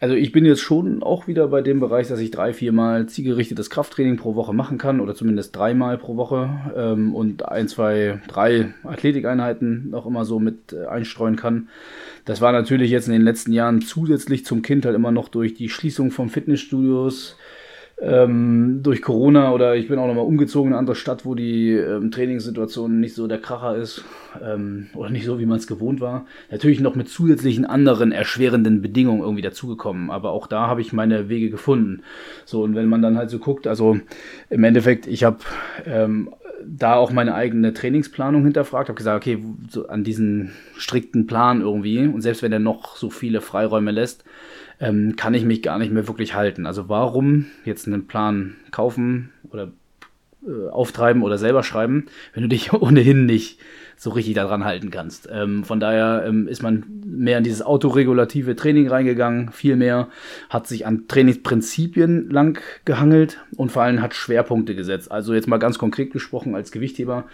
also 0.00 0.14
ich 0.14 0.32
bin 0.32 0.44
jetzt 0.44 0.60
schon 0.60 1.02
auch 1.02 1.26
wieder 1.26 1.48
bei 1.48 1.62
dem 1.62 1.80
Bereich, 1.80 2.08
dass 2.08 2.20
ich 2.20 2.30
drei, 2.30 2.52
viermal 2.52 3.06
zielgerichtetes 3.06 3.70
Krafttraining 3.70 4.16
pro 4.16 4.34
Woche 4.34 4.52
machen 4.52 4.78
kann 4.78 5.00
oder 5.00 5.14
zumindest 5.14 5.56
dreimal 5.56 5.96
pro 5.96 6.16
Woche 6.16 6.50
ähm, 6.76 7.14
und 7.14 7.48
ein, 7.48 7.68
zwei, 7.68 8.20
drei 8.28 8.74
Athletikeinheiten 8.82 9.90
noch 9.90 10.06
immer 10.06 10.24
so 10.24 10.40
mit 10.40 10.72
äh, 10.72 10.86
einstreuen 10.86 11.36
kann. 11.36 11.68
Das 12.24 12.40
war 12.40 12.52
natürlich 12.52 12.90
jetzt 12.90 13.06
in 13.06 13.12
den 13.12 13.22
letzten 13.22 13.52
Jahren 13.52 13.80
zusätzlich 13.80 14.44
zum 14.44 14.62
Kind 14.62 14.84
halt 14.84 14.94
immer 14.94 15.12
noch 15.12 15.28
durch 15.28 15.54
die 15.54 15.68
Schließung 15.68 16.10
von 16.10 16.28
Fitnessstudios, 16.28 17.36
ähm, 18.00 18.80
durch 18.82 19.02
Corona 19.02 19.52
oder 19.52 19.74
ich 19.74 19.88
bin 19.88 19.98
auch 19.98 20.06
nochmal 20.06 20.24
umgezogen 20.24 20.68
in 20.68 20.74
eine 20.74 20.78
andere 20.78 20.94
Stadt, 20.94 21.24
wo 21.24 21.34
die 21.34 21.72
ähm, 21.72 22.10
Trainingssituation 22.10 23.00
nicht 23.00 23.14
so 23.14 23.26
der 23.26 23.40
Kracher 23.40 23.76
ist 23.76 24.04
ähm, 24.40 24.86
oder 24.94 25.10
nicht 25.10 25.24
so, 25.24 25.40
wie 25.40 25.46
man 25.46 25.58
es 25.58 25.66
gewohnt 25.66 26.00
war. 26.00 26.26
Natürlich 26.50 26.80
noch 26.80 26.94
mit 26.94 27.08
zusätzlichen 27.08 27.64
anderen 27.64 28.12
erschwerenden 28.12 28.82
Bedingungen 28.82 29.22
irgendwie 29.22 29.42
dazugekommen, 29.42 30.10
aber 30.10 30.30
auch 30.30 30.46
da 30.46 30.68
habe 30.68 30.80
ich 30.80 30.92
meine 30.92 31.28
Wege 31.28 31.50
gefunden. 31.50 32.02
So, 32.44 32.62
und 32.62 32.76
wenn 32.76 32.88
man 32.88 33.02
dann 33.02 33.18
halt 33.18 33.30
so 33.30 33.40
guckt, 33.40 33.66
also 33.66 33.98
im 34.48 34.64
Endeffekt, 34.64 35.08
ich 35.08 35.24
habe 35.24 35.38
ähm, 35.84 36.30
da 36.64 36.94
auch 36.94 37.10
meine 37.10 37.34
eigene 37.34 37.72
Trainingsplanung 37.72 38.44
hinterfragt, 38.44 38.88
habe 38.88 38.96
gesagt, 38.96 39.16
okay, 39.16 39.42
so 39.68 39.88
an 39.88 40.04
diesen 40.04 40.52
strikten 40.76 41.26
Plan 41.26 41.60
irgendwie 41.60 42.06
und 42.06 42.20
selbst 42.20 42.42
wenn 42.42 42.52
er 42.52 42.58
noch 42.58 42.96
so 42.96 43.10
viele 43.10 43.40
Freiräume 43.40 43.90
lässt, 43.90 44.24
ähm, 44.80 45.16
kann 45.16 45.34
ich 45.34 45.44
mich 45.44 45.62
gar 45.62 45.78
nicht 45.78 45.92
mehr 45.92 46.06
wirklich 46.08 46.34
halten. 46.34 46.66
Also 46.66 46.88
warum 46.88 47.46
jetzt 47.64 47.86
einen 47.86 48.06
Plan 48.06 48.56
kaufen 48.70 49.30
oder 49.50 49.72
äh, 50.46 50.68
auftreiben 50.70 51.22
oder 51.22 51.38
selber 51.38 51.62
schreiben, 51.62 52.06
wenn 52.32 52.42
du 52.42 52.48
dich 52.48 52.72
ohnehin 52.72 53.26
nicht 53.26 53.58
so 53.98 54.10
richtig 54.10 54.34
daran 54.34 54.64
halten 54.64 54.90
kannst. 54.90 55.28
Ähm, 55.30 55.64
von 55.64 55.80
daher 55.80 56.24
ähm, 56.24 56.46
ist 56.46 56.62
man 56.62 56.84
mehr 57.04 57.38
in 57.38 57.44
dieses 57.44 57.62
autoregulative 57.62 58.54
Training 58.54 58.88
reingegangen, 58.88 59.50
viel 59.50 59.74
mehr, 59.74 60.08
hat 60.48 60.68
sich 60.68 60.86
an 60.86 61.08
Trainingsprinzipien 61.08 62.30
lang 62.30 62.60
gehangelt 62.84 63.38
und 63.56 63.72
vor 63.72 63.82
allem 63.82 64.00
hat 64.00 64.14
Schwerpunkte 64.14 64.76
gesetzt. 64.76 65.10
Also 65.10 65.34
jetzt 65.34 65.48
mal 65.48 65.58
ganz 65.58 65.78
konkret 65.78 66.12
gesprochen 66.12 66.54
als 66.54 66.70
Gewichtheber, 66.70 67.24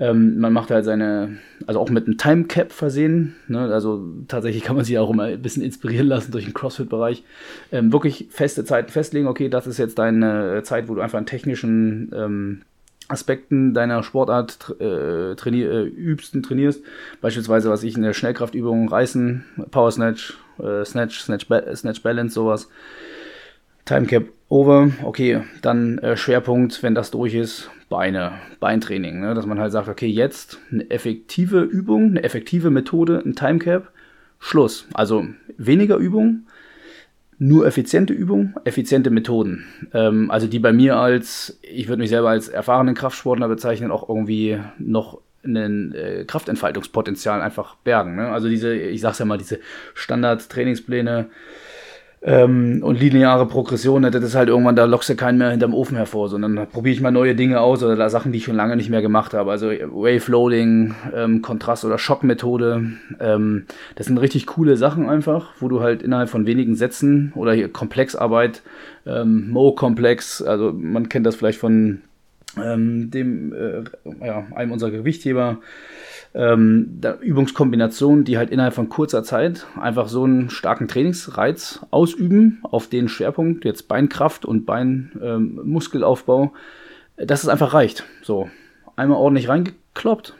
ähm, 0.00 0.40
man 0.40 0.52
macht 0.52 0.72
halt 0.72 0.84
seine, 0.84 1.38
also 1.66 1.78
auch 1.78 1.88
mit 1.88 2.06
einem 2.06 2.18
Time 2.18 2.44
Cap 2.44 2.72
versehen, 2.72 3.36
ne? 3.46 3.72
also 3.72 4.04
tatsächlich 4.26 4.64
kann 4.64 4.74
man 4.74 4.84
sich 4.84 4.98
auch 4.98 5.10
immer 5.10 5.24
ein 5.24 5.40
bisschen 5.40 5.62
inspirieren 5.62 6.08
lassen 6.08 6.32
durch 6.32 6.44
den 6.44 6.54
CrossFit-Bereich, 6.54 7.22
ähm, 7.70 7.92
wirklich 7.92 8.26
feste 8.30 8.64
Zeiten 8.64 8.90
festlegen, 8.90 9.28
okay, 9.28 9.48
das 9.48 9.68
ist 9.68 9.78
jetzt 9.78 10.00
deine 10.00 10.62
Zeit, 10.64 10.88
wo 10.88 10.96
du 10.96 11.00
einfach 11.00 11.18
einen 11.18 11.26
technischen 11.26 12.10
ähm, 12.12 12.62
Aspekten 13.08 13.74
deiner 13.74 14.02
Sportart 14.02 14.76
äh, 14.80 15.34
trainier, 15.34 15.70
äh, 15.70 15.84
übst 15.84 16.34
und 16.34 16.42
trainierst. 16.42 16.82
Beispielsweise, 17.20 17.70
was 17.70 17.82
ich 17.82 17.96
in 17.96 18.02
der 18.02 18.12
Schnellkraftübung 18.12 18.88
reißen, 18.88 19.44
Power 19.70 19.90
Snatch, 19.90 20.36
äh, 20.58 20.84
Snatch, 20.84 21.20
Snatch, 21.20 21.48
ba 21.48 21.74
Snatch 21.74 22.02
Balance, 22.02 22.34
sowas. 22.34 22.68
Time 23.84 24.06
Cap 24.06 24.24
over, 24.50 24.90
okay, 25.02 25.42
dann 25.62 25.98
äh, 25.98 26.16
Schwerpunkt, 26.16 26.82
wenn 26.82 26.94
das 26.94 27.10
durch 27.10 27.34
ist, 27.34 27.70
Beine, 27.88 28.32
Beintraining, 28.60 29.20
ne? 29.20 29.34
dass 29.34 29.46
man 29.46 29.58
halt 29.58 29.72
sagt, 29.72 29.88
okay, 29.88 30.06
jetzt 30.06 30.58
eine 30.70 30.90
effektive 30.90 31.62
Übung, 31.62 32.10
eine 32.10 32.22
effektive 32.22 32.68
Methode, 32.68 33.22
ein 33.24 33.34
Time 33.34 33.58
Cap, 33.58 33.90
Schluss. 34.38 34.86
Also 34.92 35.26
weniger 35.56 35.96
Übung, 35.96 36.46
nur 37.38 37.66
effiziente 37.66 38.12
Übungen, 38.12 38.54
effiziente 38.64 39.10
Methoden. 39.10 39.64
Ähm, 39.92 40.30
also 40.30 40.46
die 40.46 40.58
bei 40.58 40.72
mir 40.72 40.96
als, 40.96 41.58
ich 41.62 41.88
würde 41.88 42.00
mich 42.00 42.10
selber 42.10 42.30
als 42.30 42.48
erfahrenen 42.48 42.94
Kraftsportler 42.94 43.48
bezeichnen, 43.48 43.90
auch 43.90 44.08
irgendwie 44.08 44.58
noch 44.78 45.20
ein 45.44 45.94
äh, 45.94 46.24
Kraftentfaltungspotenzial 46.26 47.40
einfach 47.40 47.76
bergen. 47.76 48.16
Ne? 48.16 48.28
Also 48.28 48.48
diese, 48.48 48.74
ich 48.74 49.00
sag's 49.00 49.20
ja 49.20 49.24
mal, 49.24 49.38
diese 49.38 49.60
Standard-Trainingspläne, 49.94 51.28
ähm, 52.20 52.80
und 52.82 53.00
lineare 53.00 53.46
Progression, 53.46 54.02
ne, 54.02 54.10
das 54.10 54.24
ist 54.24 54.34
halt 54.34 54.48
irgendwann, 54.48 54.74
da 54.74 54.84
lockst 54.86 55.08
du 55.08 55.14
keinen 55.14 55.38
mehr 55.38 55.50
hinterm 55.50 55.72
Ofen 55.72 55.96
hervor, 55.96 56.28
sondern 56.28 56.66
probiere 56.68 56.94
ich 56.94 57.00
mal 57.00 57.12
neue 57.12 57.34
Dinge 57.34 57.60
aus 57.60 57.82
oder 57.82 57.94
da 57.94 58.10
Sachen, 58.10 58.32
die 58.32 58.38
ich 58.38 58.44
schon 58.44 58.56
lange 58.56 58.76
nicht 58.76 58.90
mehr 58.90 59.02
gemacht 59.02 59.34
habe. 59.34 59.50
Also 59.50 59.68
Wave 59.68 60.30
Loading, 60.30 60.94
ähm, 61.14 61.42
Kontrast- 61.42 61.84
oder 61.84 61.98
Schockmethode, 61.98 62.82
ähm, 63.20 63.66
das 63.94 64.06
sind 64.06 64.18
richtig 64.18 64.46
coole 64.46 64.76
Sachen 64.76 65.08
einfach, 65.08 65.52
wo 65.60 65.68
du 65.68 65.80
halt 65.80 66.02
innerhalb 66.02 66.28
von 66.28 66.46
wenigen 66.46 66.74
Sätzen 66.74 67.32
oder 67.36 67.52
hier 67.52 67.68
Komplexarbeit, 67.68 68.62
ähm, 69.06 69.50
Mo-Komplex, 69.50 70.42
also 70.42 70.72
man 70.72 71.08
kennt 71.08 71.24
das 71.24 71.36
vielleicht 71.36 71.60
von 71.60 72.02
ähm, 72.56 73.10
dem, 73.10 73.52
äh, 73.52 73.84
ja, 74.26 74.46
einem 74.54 74.72
unserer 74.72 74.90
Gewichtheber, 74.90 75.58
ähm, 76.34 77.00
Übungskombinationen, 77.20 78.24
die 78.24 78.38
halt 78.38 78.50
innerhalb 78.50 78.74
von 78.74 78.88
kurzer 78.88 79.22
Zeit 79.24 79.66
einfach 79.80 80.08
so 80.08 80.24
einen 80.24 80.50
starken 80.50 80.88
Trainingsreiz 80.88 81.80
ausüben 81.90 82.60
auf 82.62 82.88
den 82.88 83.08
Schwerpunkt, 83.08 83.64
jetzt 83.64 83.88
Beinkraft 83.88 84.44
und 84.44 84.66
Beinmuskelaufbau, 84.66 86.42
ähm, 87.16 87.26
dass 87.26 87.42
es 87.42 87.48
einfach 87.48 87.72
reicht. 87.74 88.04
So, 88.22 88.48
einmal 88.96 89.18
ordentlich 89.18 89.48
reingekloppt, 89.48 90.34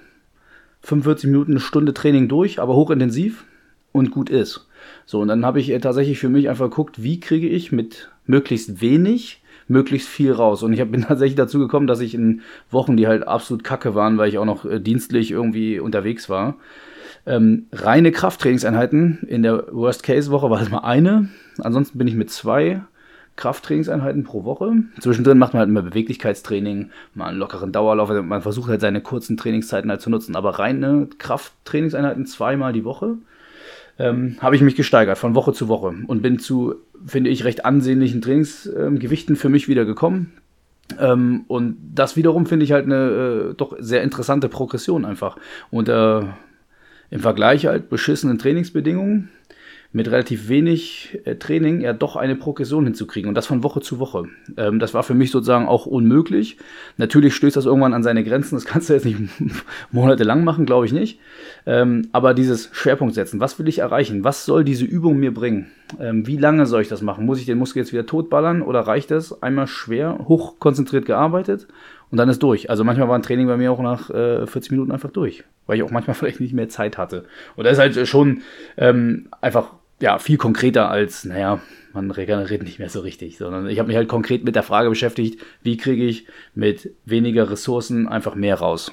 45 0.82 1.30
Minuten, 1.30 1.52
eine 1.52 1.60
Stunde 1.60 1.94
Training 1.94 2.28
durch, 2.28 2.60
aber 2.60 2.74
hochintensiv 2.74 3.44
und 3.92 4.10
gut 4.10 4.30
ist. 4.30 4.68
So, 5.06 5.20
und 5.20 5.28
dann 5.28 5.44
habe 5.44 5.60
ich 5.60 5.70
äh, 5.70 5.80
tatsächlich 5.80 6.18
für 6.18 6.28
mich 6.28 6.48
einfach 6.48 6.66
geguckt, 6.66 7.02
wie 7.02 7.20
kriege 7.20 7.48
ich 7.48 7.72
mit 7.72 8.10
möglichst 8.26 8.80
wenig 8.80 9.42
möglichst 9.68 10.08
viel 10.08 10.32
raus. 10.32 10.62
Und 10.62 10.72
ich 10.72 10.84
bin 10.90 11.02
tatsächlich 11.08 11.36
dazu 11.36 11.58
gekommen, 11.58 11.86
dass 11.86 12.00
ich 12.00 12.14
in 12.14 12.42
Wochen, 12.70 12.96
die 12.96 13.06
halt 13.06 13.26
absolut 13.26 13.64
kacke 13.64 13.94
waren, 13.94 14.18
weil 14.18 14.28
ich 14.28 14.38
auch 14.38 14.44
noch 14.44 14.64
äh, 14.64 14.80
dienstlich 14.80 15.30
irgendwie 15.30 15.78
unterwegs 15.78 16.28
war, 16.28 16.56
ähm, 17.26 17.66
reine 17.72 18.10
Krafttrainingseinheiten. 18.10 19.18
In 19.28 19.42
der 19.42 19.66
Worst-Case-Woche 19.70 20.50
war 20.50 20.60
es 20.60 20.70
mal 20.70 20.78
eine. 20.78 21.28
Ansonsten 21.58 21.98
bin 21.98 22.08
ich 22.08 22.14
mit 22.14 22.30
zwei 22.30 22.82
Krafttrainingseinheiten 23.36 24.24
pro 24.24 24.44
Woche. 24.44 24.72
Zwischendrin 25.00 25.38
macht 25.38 25.52
man 25.52 25.60
halt 25.60 25.68
immer 25.68 25.82
Beweglichkeitstraining, 25.82 26.90
mal 27.14 27.28
einen 27.28 27.38
lockeren 27.38 27.70
Dauerlauf. 27.70 28.10
Also 28.10 28.22
man 28.22 28.42
versucht 28.42 28.68
halt 28.68 28.80
seine 28.80 29.00
kurzen 29.00 29.36
Trainingszeiten 29.36 29.90
halt 29.90 30.00
zu 30.00 30.10
nutzen. 30.10 30.34
Aber 30.34 30.58
reine 30.58 31.08
Krafttrainingseinheiten 31.18 32.26
zweimal 32.26 32.72
die 32.72 32.84
Woche 32.84 33.16
ähm, 33.98 34.36
habe 34.40 34.56
ich 34.56 34.62
mich 34.62 34.76
gesteigert 34.76 35.18
von 35.18 35.34
Woche 35.34 35.52
zu 35.52 35.68
Woche 35.68 35.94
und 36.06 36.22
bin 36.22 36.38
zu, 36.38 36.76
finde 37.04 37.30
ich, 37.30 37.44
recht 37.44 37.64
ansehnlichen 37.64 38.20
Trainingsgewichten 38.20 39.34
ähm, 39.34 39.40
für 39.40 39.48
mich 39.48 39.68
wieder 39.68 39.84
gekommen. 39.84 40.32
Ähm, 40.98 41.44
und 41.48 41.76
das 41.94 42.16
wiederum 42.16 42.46
finde 42.46 42.64
ich 42.64 42.72
halt 42.72 42.86
eine 42.86 43.50
äh, 43.50 43.54
doch 43.54 43.76
sehr 43.78 44.02
interessante 44.02 44.48
Progression 44.48 45.04
einfach. 45.04 45.36
Und 45.70 45.88
äh, 45.88 46.20
im 47.10 47.20
Vergleich 47.20 47.66
halt 47.66 47.88
beschissenen 47.88 48.38
Trainingsbedingungen 48.38 49.30
mit 49.90 50.10
relativ 50.10 50.48
wenig 50.48 51.18
äh, 51.24 51.36
Training 51.36 51.80
ja 51.80 51.94
doch 51.94 52.16
eine 52.16 52.36
Progression 52.36 52.84
hinzukriegen 52.84 53.28
und 53.28 53.34
das 53.34 53.46
von 53.46 53.62
Woche 53.62 53.80
zu 53.80 53.98
Woche. 53.98 54.24
Ähm, 54.58 54.78
das 54.78 54.92
war 54.92 55.02
für 55.02 55.14
mich 55.14 55.30
sozusagen 55.30 55.66
auch 55.66 55.86
unmöglich. 55.86 56.58
Natürlich 56.98 57.34
stößt 57.34 57.56
das 57.56 57.64
irgendwann 57.64 57.94
an 57.94 58.02
seine 58.02 58.22
Grenzen, 58.22 58.56
das 58.56 58.64
kannst 58.66 58.90
du 58.90 58.94
jetzt 58.94 59.06
nicht 59.06 59.18
monatelang 59.90 60.44
machen, 60.44 60.66
glaube 60.66 60.84
ich 60.84 60.92
nicht. 60.92 61.20
Ähm, 61.64 62.08
aber 62.12 62.34
dieses 62.34 62.68
Schwerpunkt 62.72 63.14
setzen, 63.14 63.40
was 63.40 63.58
will 63.58 63.68
ich 63.68 63.78
erreichen? 63.78 64.24
Was 64.24 64.44
soll 64.44 64.62
diese 64.62 64.84
Übung 64.84 65.18
mir 65.18 65.32
bringen? 65.32 65.70
Ähm, 65.98 66.26
wie 66.26 66.36
lange 66.36 66.66
soll 66.66 66.82
ich 66.82 66.88
das 66.88 67.00
machen? 67.00 67.24
Muss 67.24 67.40
ich 67.40 67.46
den 67.46 67.58
Muskel 67.58 67.80
jetzt 67.80 67.92
wieder 67.92 68.04
totballern 68.04 68.60
oder 68.60 68.80
reicht 68.80 69.10
es? 69.10 69.42
Einmal 69.42 69.66
schwer, 69.66 70.18
hochkonzentriert 70.28 71.06
gearbeitet 71.06 71.66
und 72.10 72.18
dann 72.18 72.28
ist 72.28 72.42
durch. 72.42 72.70
Also 72.70 72.84
manchmal 72.84 73.08
war 73.08 73.16
ein 73.16 73.22
Training 73.22 73.46
bei 73.46 73.56
mir 73.56 73.72
auch 73.72 73.80
nach 73.80 74.10
äh, 74.10 74.46
40 74.46 74.72
Minuten 74.72 74.92
einfach 74.92 75.10
durch, 75.10 75.44
weil 75.66 75.76
ich 75.76 75.82
auch 75.82 75.90
manchmal 75.90 76.14
vielleicht 76.16 76.40
nicht 76.40 76.54
mehr 76.54 76.68
Zeit 76.68 76.98
hatte. 76.98 77.24
Und 77.56 77.64
das 77.64 77.74
ist 77.74 77.78
halt 77.78 78.08
schon 78.08 78.42
ähm, 78.76 79.28
einfach 79.40 79.74
ja, 80.00 80.18
viel 80.18 80.36
konkreter 80.36 80.90
als, 80.90 81.24
naja, 81.24 81.60
man 81.92 82.10
regeneriert 82.10 82.62
nicht 82.62 82.78
mehr 82.78 82.88
so 82.88 83.00
richtig, 83.00 83.38
sondern 83.38 83.68
ich 83.68 83.78
habe 83.78 83.88
mich 83.88 83.96
halt 83.96 84.08
konkret 84.08 84.44
mit 84.44 84.54
der 84.54 84.62
Frage 84.62 84.88
beschäftigt, 84.88 85.42
wie 85.62 85.76
kriege 85.76 86.04
ich 86.04 86.26
mit 86.54 86.94
weniger 87.04 87.50
Ressourcen 87.50 88.06
einfach 88.06 88.34
mehr 88.34 88.56
raus. 88.56 88.92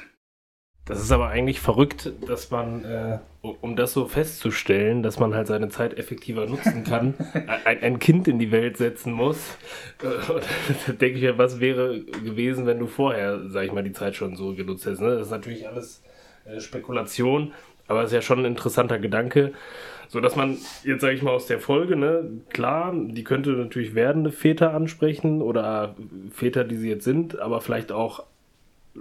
Das 0.85 1.01
ist 1.01 1.11
aber 1.11 1.29
eigentlich 1.29 1.59
verrückt, 1.59 2.11
dass 2.27 2.51
man, 2.51 2.85
äh, 2.85 3.17
um 3.41 3.75
das 3.75 3.91
so 3.93 4.05
festzustellen, 4.05 5.01
dass 5.01 5.19
man 5.19 5.33
halt 5.33 5.47
seine 5.47 5.69
Zeit 5.69 5.97
effektiver 5.97 6.45
nutzen 6.45 6.83
kann, 6.83 7.15
ein, 7.65 7.81
ein, 7.81 7.99
Kind 7.99 8.27
in 8.27 8.37
die 8.37 8.51
Welt 8.51 8.77
setzen 8.77 9.11
muss. 9.11 9.57
Äh, 10.03 10.05
da 10.87 10.93
denke 10.93 11.17
ich 11.17 11.23
mir, 11.23 11.39
was 11.39 11.59
wäre 11.59 12.01
gewesen, 12.01 12.67
wenn 12.67 12.77
du 12.77 12.85
vorher, 12.85 13.49
sag 13.49 13.65
ich 13.65 13.71
mal, 13.71 13.83
die 13.83 13.93
Zeit 13.93 14.15
schon 14.15 14.35
so 14.35 14.53
genutzt 14.53 14.85
hättest. 14.85 15.01
Ne? 15.01 15.15
Das 15.15 15.27
ist 15.27 15.31
natürlich 15.31 15.67
alles 15.67 16.03
äh, 16.45 16.59
Spekulation, 16.59 17.53
aber 17.87 18.01
es 18.03 18.11
ist 18.11 18.15
ja 18.15 18.21
schon 18.21 18.39
ein 18.39 18.45
interessanter 18.45 18.99
Gedanke. 18.99 19.53
So 20.07 20.21
dass 20.21 20.35
man 20.35 20.55
jetzt, 20.83 21.01
sage 21.01 21.15
ich 21.15 21.23
mal, 21.23 21.31
aus 21.31 21.47
der 21.47 21.59
Folge, 21.59 21.95
ne, 21.95 22.29
klar, 22.49 22.93
die 22.95 23.23
könnte 23.23 23.49
natürlich 23.49 23.95
werdende 23.95 24.31
Väter 24.31 24.71
ansprechen 24.71 25.41
oder 25.41 25.95
Väter, 26.31 26.63
die 26.63 26.77
sie 26.77 26.89
jetzt 26.89 27.03
sind, 27.03 27.39
aber 27.39 27.59
vielleicht 27.59 27.91
auch 27.91 28.23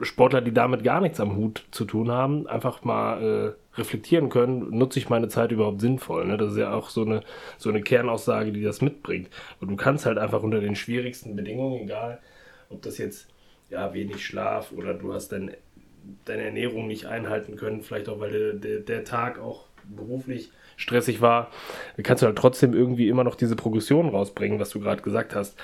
Sportler, 0.03 0.41
die 0.41 0.53
damit 0.53 0.83
gar 0.83 1.01
nichts 1.01 1.21
am 1.21 1.37
Hut 1.37 1.67
zu 1.71 1.85
tun 1.85 2.11
haben, 2.11 2.47
einfach 2.47 2.83
mal 2.85 3.23
äh, 3.23 3.79
reflektieren 3.79 4.29
können, 4.29 4.71
nutze 4.71 4.99
ich 4.99 5.09
meine 5.09 5.29
Zeit 5.29 5.53
überhaupt 5.53 5.81
sinnvoll? 5.81 6.27
Ne? 6.27 6.37
Das 6.37 6.53
ist 6.53 6.59
ja 6.59 6.75
auch 6.75 6.89
so 6.89 7.03
eine, 7.03 7.23
so 7.59 7.71
eine 7.71 7.81
Kernaussage, 7.81 8.53
die 8.53 8.63
das 8.63 8.81
mitbringt. 8.81 9.31
Und 9.61 9.71
du 9.71 9.77
kannst 9.77 10.07
halt 10.07 10.19
einfach 10.19 10.43
unter 10.43 10.61
den 10.61 10.75
schwierigsten 10.75 11.37
Bedingungen, 11.37 11.83
egal 11.83 12.21
ob 12.71 12.83
das 12.83 12.99
jetzt 12.99 13.29
ja 13.71 13.95
wenig 13.95 14.25
Schlaf 14.25 14.73
oder 14.73 14.95
du 14.95 15.13
hast 15.13 15.29
dein, 15.29 15.53
deine 16.25 16.45
Ernährung 16.45 16.87
nicht 16.87 17.07
einhalten 17.07 17.57
können, 17.57 17.83
vielleicht 17.83 18.09
auch 18.09 18.21
weil 18.21 18.33
der, 18.33 18.53
der, 18.55 18.81
der 18.81 19.05
Tag 19.05 19.39
auch 19.39 19.67
beruflich 19.85 20.51
stressig 20.77 21.21
war, 21.21 21.51
kannst 22.03 22.23
du 22.23 22.27
halt 22.27 22.37
trotzdem 22.39 22.75
irgendwie 22.75 23.09
immer 23.09 23.25
noch 23.25 23.37
diese 23.37 23.55
Progression 23.55 24.09
rausbringen, 24.09 24.59
was 24.59 24.71
du 24.71 24.81
gerade 24.81 25.03
gesagt 25.03 25.35
hast. 25.35 25.57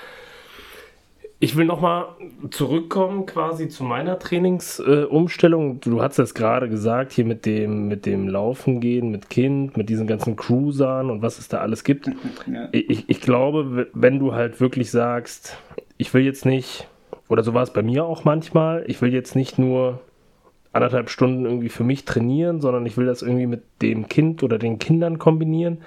Ich 1.43 1.57
will 1.57 1.65
nochmal 1.65 2.09
zurückkommen 2.51 3.25
quasi 3.25 3.71
zu 3.71 3.83
meiner 3.83 4.19
Trainingsumstellung. 4.19 5.77
Äh, 5.77 5.79
du 5.81 6.03
hast 6.03 6.19
es 6.19 6.35
gerade 6.35 6.69
gesagt, 6.69 7.13
hier 7.13 7.25
mit 7.25 7.47
dem, 7.47 7.89
mit 7.89 8.05
dem 8.05 8.29
Laufen 8.29 8.79
gehen, 8.79 9.11
mit 9.11 9.31
Kind, 9.31 9.75
mit 9.75 9.89
diesen 9.89 10.07
ganzen 10.07 10.37
Cruisern 10.37 11.09
und 11.09 11.23
was 11.23 11.39
es 11.39 11.49
da 11.49 11.59
alles 11.59 11.83
gibt. 11.83 12.11
Ja. 12.47 12.69
Ich, 12.73 13.09
ich 13.09 13.21
glaube, 13.21 13.89
wenn 13.93 14.19
du 14.19 14.35
halt 14.35 14.61
wirklich 14.61 14.91
sagst, 14.91 15.57
ich 15.99 16.13
will 16.15 16.25
jetzt 16.25 16.45
nicht, 16.45 16.89
oder 17.29 17.43
so 17.43 17.55
war 17.55 17.63
es 17.63 17.73
bei 17.73 17.83
mir 17.83 18.05
auch 18.05 18.25
manchmal, 18.25 18.85
ich 18.89 19.01
will 19.03 19.13
jetzt 19.13 19.37
nicht 19.37 19.59
nur 19.59 20.01
anderthalb 20.73 21.11
Stunden 21.11 21.45
irgendwie 21.45 21.69
für 21.69 21.85
mich 21.85 22.05
trainieren, 22.05 22.61
sondern 22.61 22.87
ich 22.87 22.97
will 22.97 23.07
das 23.07 23.23
irgendwie 23.23 23.47
mit 23.47 23.63
dem 23.83 24.09
Kind 24.09 24.43
oder 24.43 24.59
den 24.59 24.79
Kindern 24.79 25.19
kombinieren, 25.19 25.83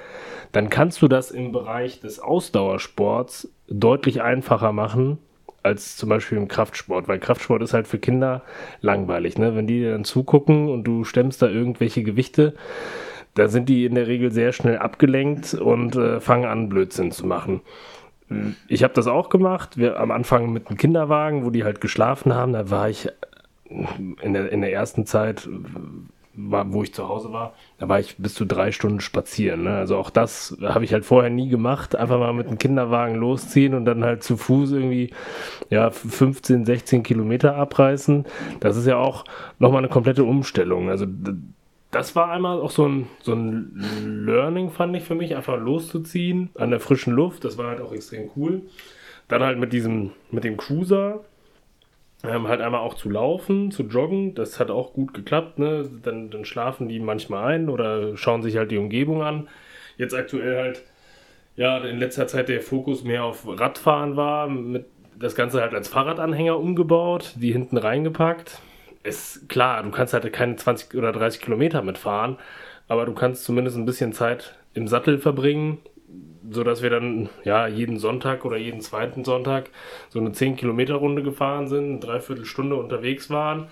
dann 0.51 0.69
kannst 0.69 1.01
du 1.01 1.07
das 1.07 1.31
im 1.31 1.51
Bereich 1.51 1.99
des 1.99 2.19
Ausdauersports 2.19 3.51
deutlich 3.67 4.21
einfacher 4.21 4.71
machen 4.71 5.17
als 5.63 5.97
zum 5.97 6.10
Beispiel 6.10 6.38
im 6.38 6.47
Kraftsport, 6.47 7.08
weil 7.08 7.19
Kraftsport 7.19 7.62
ist 7.62 7.73
halt 7.73 7.88
für 7.88 7.99
Kinder 7.99 8.41
langweilig. 8.82 9.38
Ne? 9.38 9.56
Wenn 9.56 9.67
die 9.67 9.80
dir 9.80 9.91
dann 9.91 10.04
zugucken 10.04 10.69
und 10.69 10.84
du 10.84 11.04
stemmst 11.04 11.41
da 11.41 11.47
irgendwelche 11.47 12.04
Gewichte, 12.04 12.54
da 13.34 13.47
sind 13.47 13.69
die 13.69 13.86
in 13.86 13.95
der 13.95 14.08
Regel 14.08 14.32
sehr 14.32 14.52
schnell 14.52 14.78
abgelenkt 14.78 15.54
und 15.54 15.95
äh, 15.95 16.19
fangen 16.19 16.45
an, 16.45 16.69
Blödsinn 16.69 17.12
zu 17.12 17.26
machen. 17.26 17.62
Ich 18.67 18.84
habe 18.84 18.93
das 18.93 19.08
auch 19.08 19.30
gemacht. 19.30 19.78
Wir, 19.78 19.99
am 19.99 20.12
Anfang 20.12 20.52
mit 20.52 20.67
einem 20.67 20.78
Kinderwagen, 20.78 21.45
wo 21.45 21.49
die 21.49 21.63
halt 21.63 21.82
geschlafen 21.82 22.34
haben, 22.34 22.54
da 22.54 22.69
war 22.69 22.89
ich 22.89 23.10
in 23.65 24.34
der, 24.34 24.52
in 24.52 24.62
der 24.62 24.71
ersten 24.71 25.06
Zeit, 25.06 25.47
wo 26.35 26.81
ich 26.81 26.93
zu 26.93 27.07
Hause 27.07 27.31
war, 27.31 27.53
da 27.77 27.87
war 27.89 27.99
ich 27.99 28.17
bis 28.17 28.33
zu 28.33 28.45
drei 28.45 28.71
Stunden 28.71 29.01
spazieren. 29.01 29.63
Ne? 29.63 29.75
Also 29.75 29.97
auch 29.97 30.09
das 30.09 30.57
habe 30.61 30.83
ich 30.83 30.93
halt 30.93 31.05
vorher 31.05 31.29
nie 31.29 31.47
gemacht. 31.47 31.95
Einfach 31.95 32.17
mal 32.17 32.33
mit 32.33 32.49
dem 32.49 32.57
Kinderwagen 32.57 33.15
losziehen 33.15 33.75
und 33.75 33.85
dann 33.85 34.03
halt 34.03 34.23
zu 34.23 34.37
Fuß 34.37 34.71
irgendwie 34.71 35.11
ja, 35.69 35.91
15, 35.91 36.65
16 36.65 37.03
Kilometer 37.03 37.55
abreißen. 37.55 38.25
Das 38.59 38.77
ist 38.77 38.87
ja 38.87 38.97
auch 38.97 39.25
nochmal 39.59 39.79
eine 39.79 39.89
komplette 39.89 40.23
Umstellung. 40.23 40.89
Also 40.89 41.05
das 41.91 42.15
war 42.15 42.31
einmal 42.31 42.59
auch 42.59 42.71
so 42.71 42.87
ein, 42.87 43.07
so 43.21 43.33
ein 43.33 44.25
Learning, 44.25 44.71
fand 44.71 44.95
ich 44.95 45.03
für 45.03 45.15
mich, 45.15 45.35
einfach 45.35 45.59
loszuziehen 45.59 46.49
an 46.55 46.71
der 46.71 46.79
frischen 46.79 47.13
Luft. 47.13 47.45
Das 47.45 47.57
war 47.59 47.67
halt 47.67 47.81
auch 47.81 47.93
extrem 47.93 48.31
cool. 48.35 48.63
Dann 49.27 49.43
halt 49.43 49.59
mit 49.59 49.71
diesem, 49.71 50.11
mit 50.31 50.43
dem 50.43 50.57
Cruiser, 50.57 51.21
ähm, 52.23 52.47
halt 52.47 52.62
einmal 52.62 52.81
auch 52.81 52.93
zu 52.93 53.09
laufen, 53.09 53.71
zu 53.71 53.83
joggen, 53.83 54.33
das 54.33 54.59
hat 54.59 54.71
auch 54.71 54.93
gut 54.93 55.13
geklappt, 55.13 55.59
ne? 55.59 55.89
Dann, 56.03 56.29
dann 56.29 56.45
schlafen 56.45 56.88
die 56.88 56.99
manchmal 56.99 57.53
ein 57.53 57.69
oder 57.69 58.15
schauen 58.15 58.41
sich 58.41 58.57
halt 58.57 58.71
die 58.71 58.77
Umgebung 58.77 59.23
an. 59.23 59.49
Jetzt 59.97 60.15
aktuell 60.15 60.57
halt, 60.57 60.83
ja, 61.57 61.77
in 61.79 61.99
letzter 61.99 62.27
Zeit 62.27 62.49
der 62.49 62.62
Fokus 62.62 63.03
mehr 63.03 63.25
auf 63.25 63.45
Radfahren 63.47 64.15
war, 64.15 64.47
mit 64.47 64.86
das 65.19 65.36
Ganze 65.36 65.62
halt 65.62 65.73
als 65.73 65.89
Fahrradanhänger 65.89 66.57
umgebaut, 66.57 67.33
die 67.36 67.51
hinten 67.51 67.77
reingepackt. 67.77 68.59
Ist 69.03 69.47
klar, 69.49 69.83
du 69.83 69.91
kannst 69.91 70.13
halt 70.13 70.31
keine 70.33 70.55
20 70.55 70.95
oder 70.95 71.12
30 71.12 71.41
Kilometer 71.41 71.81
mitfahren, 71.81 72.38
aber 72.88 73.05
du 73.05 73.13
kannst 73.13 73.43
zumindest 73.43 73.77
ein 73.77 73.86
bisschen 73.86 74.13
Zeit 74.13 74.55
im 74.73 74.88
Sattel 74.88 75.19
verbringen 75.19 75.79
so 76.49 76.63
dass 76.63 76.82
wir 76.82 76.89
dann 76.89 77.30
ja 77.43 77.67
jeden 77.67 77.97
Sonntag 77.97 78.45
oder 78.45 78.58
jeden 78.58 78.82
zweiten 78.82 79.23
Sonntag 79.23 79.69
so 80.10 80.19
eine 80.19 80.32
10 80.32 80.56
Kilometer 80.56 80.95
Runde 80.95 81.23
gefahren 81.23 81.67
sind, 81.67 81.86
eine 81.86 81.99
Dreiviertelstunde 81.99 82.76
unterwegs 82.76 83.30
waren. 83.30 83.67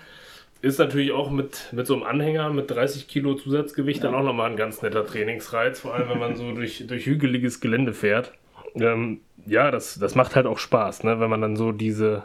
Ist 0.62 0.78
natürlich 0.78 1.12
auch 1.12 1.32
mit, 1.32 1.70
mit 1.72 1.88
so 1.88 1.96
einem 1.96 2.04
Anhänger 2.04 2.52
mit 2.52 2.70
30 2.70 3.08
Kilo 3.08 3.34
Zusatzgewicht 3.34 4.04
ja. 4.04 4.12
dann 4.12 4.20
auch 4.20 4.24
nochmal 4.24 4.52
ein 4.52 4.58
ganz 4.58 4.82
netter 4.82 5.06
Trainingsreiz, 5.06 5.80
vor 5.80 5.96
allem 5.96 6.10
wenn 6.10 6.20
man 6.20 6.36
so 6.36 6.52
durch, 6.56 6.86
durch 6.88 7.06
hügeliges 7.06 7.62
Gelände 7.62 7.94
fährt. 7.94 8.32
Ähm, 8.76 9.22
ja, 9.46 9.72
das, 9.72 9.98
das 10.00 10.16
macht 10.16 10.36
halt 10.36 10.46
auch 10.46 10.60
Spaß, 10.60 11.04
ne? 11.04 11.20
wenn 11.20 11.30
man 11.30 11.42
dann 11.42 11.56
so 11.56 11.72
diese, 11.72 12.24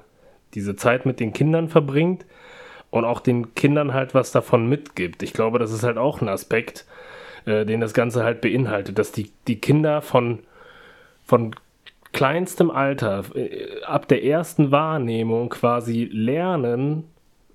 diese 0.55 0.77
Zeit 0.77 1.07
mit 1.07 1.19
den 1.19 1.33
Kindern 1.33 1.69
verbringt 1.69 2.27
und 2.91 3.05
auch 3.05 3.21
den 3.21 3.55
Kindern 3.55 3.95
halt 3.95 4.15
was 4.15 4.33
davon 4.33 4.69
mitgibt. 4.69 5.23
Ich 5.23 5.33
glaube, 5.33 5.59
das 5.59 5.73
ist 5.73 5.83
halt 5.83 5.99
auch 5.99 6.21
ein 6.21 6.29
Aspekt, 6.29 6.87
äh, 7.47 7.65
den 7.65 7.81
das 7.81 7.95
Ganze 7.95 8.25
halt 8.25 8.41
beinhaltet, 8.41 8.99
dass 8.99 9.13
die, 9.13 9.31
die 9.47 9.61
Kinder 9.61 10.03
von, 10.03 10.41
von 11.25 11.55
kleinstem 12.13 12.71
Alter, 12.71 13.25
äh, 13.35 13.83
ab 13.85 14.09
der 14.09 14.25
ersten 14.25 14.71
Wahrnehmung 14.71 15.49
quasi 15.49 16.09
lernen, 16.11 17.05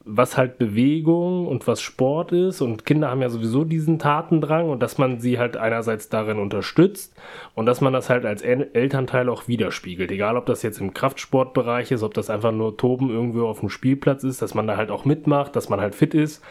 was 0.04 0.38
halt 0.38 0.58
Bewegung 0.58 1.47
und 1.47 1.67
was 1.67 1.82
Sport 1.82 2.32
ist. 2.32 2.62
Und 2.62 2.86
Kinder 2.86 3.10
haben 3.10 3.21
ja 3.21 3.30
sowieso 3.30 3.63
diesen 3.63 3.99
Tatendrang 3.99 4.69
und 4.69 4.82
dass 4.82 4.97
man 4.97 5.19
sie 5.19 5.38
halt 5.38 5.58
einerseits 5.58 6.10
darin 6.10 6.39
unterstützt 6.39 7.15
und 7.54 7.65
dass 7.65 7.82
man 7.82 7.93
das 7.93 8.10
halt 8.10 8.25
als 8.25 8.41
El 8.41 8.69
Elternteil 8.73 9.30
auch 9.30 9.47
widerspiegelt. 9.47 10.12
Egal, 10.12 10.38
ob 10.38 10.45
das 10.45 10.63
jetzt 10.63 10.80
im 10.80 10.93
Kraftsportbereich 10.93 11.91
ist, 11.91 12.04
ob 12.04 12.13
das 12.13 12.30
einfach 12.30 12.51
nur 12.51 12.77
Toben 12.77 13.10
irgendwo 13.10 13.47
auf 13.47 13.60
dem 13.60 13.69
Spielplatz 13.69 14.23
ist, 14.23 14.41
dass 14.41 14.54
man 14.54 14.67
da 14.67 14.77
halt 14.77 14.91
auch 14.91 15.06
mitmacht, 15.06 15.56
dass 15.56 15.69
man 15.69 15.82
halt 15.82 15.95
fit 15.95 16.13
ist. 16.13 16.43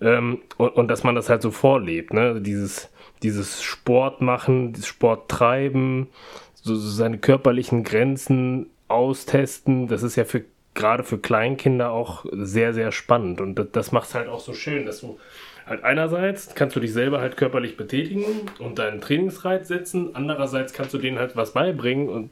Ähm, 0.00 0.40
und, 0.56 0.68
und, 0.70 0.88
dass 0.88 1.04
man 1.04 1.14
das 1.14 1.28
halt 1.28 1.42
so 1.42 1.50
vorlebt, 1.50 2.12
ne? 2.12 2.40
Dieses, 2.40 2.90
dieses 3.22 3.62
Sport 3.62 4.20
machen, 4.20 4.72
dieses 4.72 4.88
Sport 4.88 5.30
treiben, 5.30 6.08
so, 6.54 6.74
so 6.74 6.88
seine 6.88 7.18
körperlichen 7.18 7.82
Grenzen 7.82 8.66
austesten, 8.88 9.88
das 9.88 10.02
ist 10.02 10.16
ja 10.16 10.24
für 10.24 10.44
gerade 10.74 11.02
für 11.02 11.18
Kleinkinder 11.18 11.90
auch 11.90 12.26
sehr, 12.30 12.74
sehr 12.74 12.92
spannend. 12.92 13.40
Und 13.40 13.56
das, 13.56 13.68
das 13.72 13.92
macht 13.92 14.08
es 14.08 14.14
halt 14.14 14.28
auch 14.28 14.40
so 14.40 14.52
schön, 14.52 14.86
dass 14.86 15.00
du 15.00 15.18
halt 15.66 15.82
einerseits 15.82 16.54
kannst 16.54 16.76
du 16.76 16.80
dich 16.80 16.92
selber 16.92 17.20
halt 17.20 17.36
körperlich 17.36 17.76
betätigen 17.76 18.24
und 18.60 18.78
deinen 18.78 19.00
Trainingsreiz 19.00 19.66
setzen, 19.66 20.10
andererseits 20.14 20.72
kannst 20.72 20.94
du 20.94 20.98
denen 20.98 21.18
halt 21.18 21.34
was 21.34 21.52
beibringen 21.52 22.08
und 22.08 22.30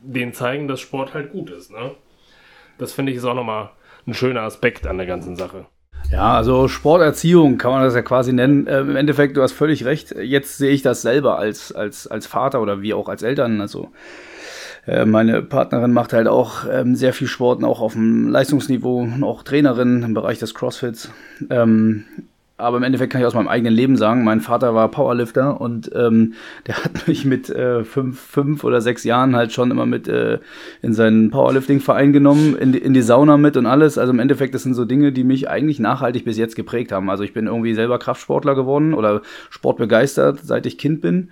denen 0.00 0.32
zeigen, 0.32 0.68
dass 0.68 0.80
Sport 0.80 1.14
halt 1.14 1.32
gut 1.32 1.50
ist. 1.50 1.72
Ne? 1.72 1.92
Das 2.78 2.92
finde 2.92 3.10
ich 3.10 3.18
ist 3.18 3.24
auch 3.24 3.34
nochmal 3.34 3.70
ein 4.06 4.14
schöner 4.14 4.42
Aspekt 4.42 4.86
an 4.86 4.98
der 4.98 5.06
ganzen 5.06 5.34
Sache. 5.34 5.66
Ja, 6.10 6.36
also 6.36 6.68
Sporterziehung 6.68 7.58
kann 7.58 7.70
man 7.70 7.82
das 7.82 7.94
ja 7.94 8.02
quasi 8.02 8.32
nennen. 8.32 8.66
Ähm, 8.68 8.90
Im 8.90 8.96
Endeffekt, 8.96 9.36
du 9.36 9.42
hast 9.42 9.52
völlig 9.52 9.84
recht. 9.84 10.14
Jetzt 10.16 10.56
sehe 10.56 10.70
ich 10.70 10.82
das 10.82 11.02
selber 11.02 11.38
als, 11.38 11.70
als, 11.72 12.06
als 12.06 12.26
Vater 12.26 12.62
oder 12.62 12.80
wie 12.80 12.94
auch 12.94 13.08
als 13.08 13.22
Eltern. 13.22 13.60
Also 13.60 13.90
äh, 14.86 15.04
meine 15.04 15.42
Partnerin 15.42 15.92
macht 15.92 16.14
halt 16.14 16.26
auch 16.26 16.64
ähm, 16.70 16.96
sehr 16.96 17.12
viel 17.12 17.26
Sport, 17.26 17.62
auch 17.62 17.80
auf 17.80 17.92
dem 17.92 18.28
Leistungsniveau, 18.28 19.06
auch 19.20 19.42
Trainerin 19.42 20.02
im 20.02 20.14
Bereich 20.14 20.38
des 20.38 20.54
Crossfits. 20.54 21.10
Ähm, 21.50 22.04
aber 22.58 22.76
im 22.76 22.82
Endeffekt 22.82 23.12
kann 23.12 23.20
ich 23.20 23.26
aus 23.26 23.34
meinem 23.34 23.48
eigenen 23.48 23.72
Leben 23.72 23.96
sagen, 23.96 24.24
mein 24.24 24.40
Vater 24.40 24.74
war 24.74 24.90
Powerlifter 24.90 25.60
und 25.60 25.90
ähm, 25.94 26.34
der 26.66 26.84
hat 26.84 27.06
mich 27.08 27.24
mit 27.24 27.48
äh, 27.48 27.84
fünf, 27.84 28.20
fünf 28.20 28.64
oder 28.64 28.80
sechs 28.80 29.04
Jahren 29.04 29.36
halt 29.36 29.52
schon 29.52 29.70
immer 29.70 29.86
mit 29.86 30.08
äh, 30.08 30.40
in 30.82 30.92
seinen 30.92 31.30
Powerlifting-Verein 31.30 32.12
genommen, 32.12 32.56
in 32.56 32.72
die, 32.72 32.78
in 32.78 32.94
die 32.94 33.02
Sauna 33.02 33.36
mit 33.36 33.56
und 33.56 33.66
alles. 33.66 33.96
Also 33.96 34.12
im 34.12 34.18
Endeffekt, 34.18 34.54
das 34.54 34.64
sind 34.64 34.74
so 34.74 34.84
Dinge, 34.84 35.12
die 35.12 35.24
mich 35.24 35.48
eigentlich 35.48 35.78
nachhaltig 35.78 36.24
bis 36.24 36.36
jetzt 36.36 36.56
geprägt 36.56 36.90
haben. 36.90 37.08
Also 37.10 37.22
ich 37.22 37.32
bin 37.32 37.46
irgendwie 37.46 37.74
selber 37.74 37.98
Kraftsportler 37.98 38.56
geworden 38.56 38.92
oder 38.92 39.22
sportbegeistert, 39.50 40.40
seit 40.42 40.66
ich 40.66 40.78
Kind 40.78 41.00
bin. 41.00 41.30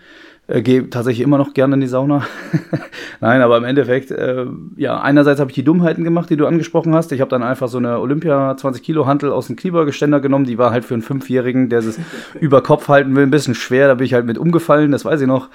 Äh, 0.48 0.62
Gehe 0.62 0.88
tatsächlich 0.88 1.24
immer 1.24 1.38
noch 1.38 1.54
gerne 1.54 1.74
in 1.74 1.80
die 1.80 1.86
Sauna. 1.86 2.26
Nein, 3.20 3.40
aber 3.40 3.56
im 3.56 3.64
Endeffekt, 3.64 4.10
äh, 4.10 4.46
ja, 4.76 5.00
einerseits 5.00 5.40
habe 5.40 5.50
ich 5.50 5.54
die 5.54 5.64
Dummheiten 5.64 6.04
gemacht, 6.04 6.30
die 6.30 6.36
du 6.36 6.46
angesprochen 6.46 6.94
hast. 6.94 7.10
Ich 7.12 7.20
habe 7.20 7.30
dann 7.30 7.42
einfach 7.42 7.68
so 7.68 7.78
eine 7.78 7.98
Olympia 7.98 8.56
20 8.56 8.82
Kilo 8.82 9.06
Hantel 9.06 9.32
aus 9.32 9.48
dem 9.48 9.56
Kniebeugeständer 9.56 10.20
genommen. 10.20 10.44
Die 10.44 10.58
war 10.58 10.70
halt 10.70 10.84
für 10.84 10.94
einen 10.94 11.02
Fünfjährigen, 11.02 11.68
der 11.68 11.80
es 11.80 11.98
über 12.40 12.62
Kopf 12.62 12.88
halten 12.88 13.14
will, 13.16 13.24
ein 13.24 13.30
bisschen 13.30 13.54
schwer. 13.54 13.88
Da 13.88 13.94
bin 13.94 14.06
ich 14.06 14.14
halt 14.14 14.26
mit 14.26 14.38
umgefallen, 14.38 14.92
das 14.92 15.04
weiß 15.04 15.20
ich 15.20 15.26
noch. 15.26 15.48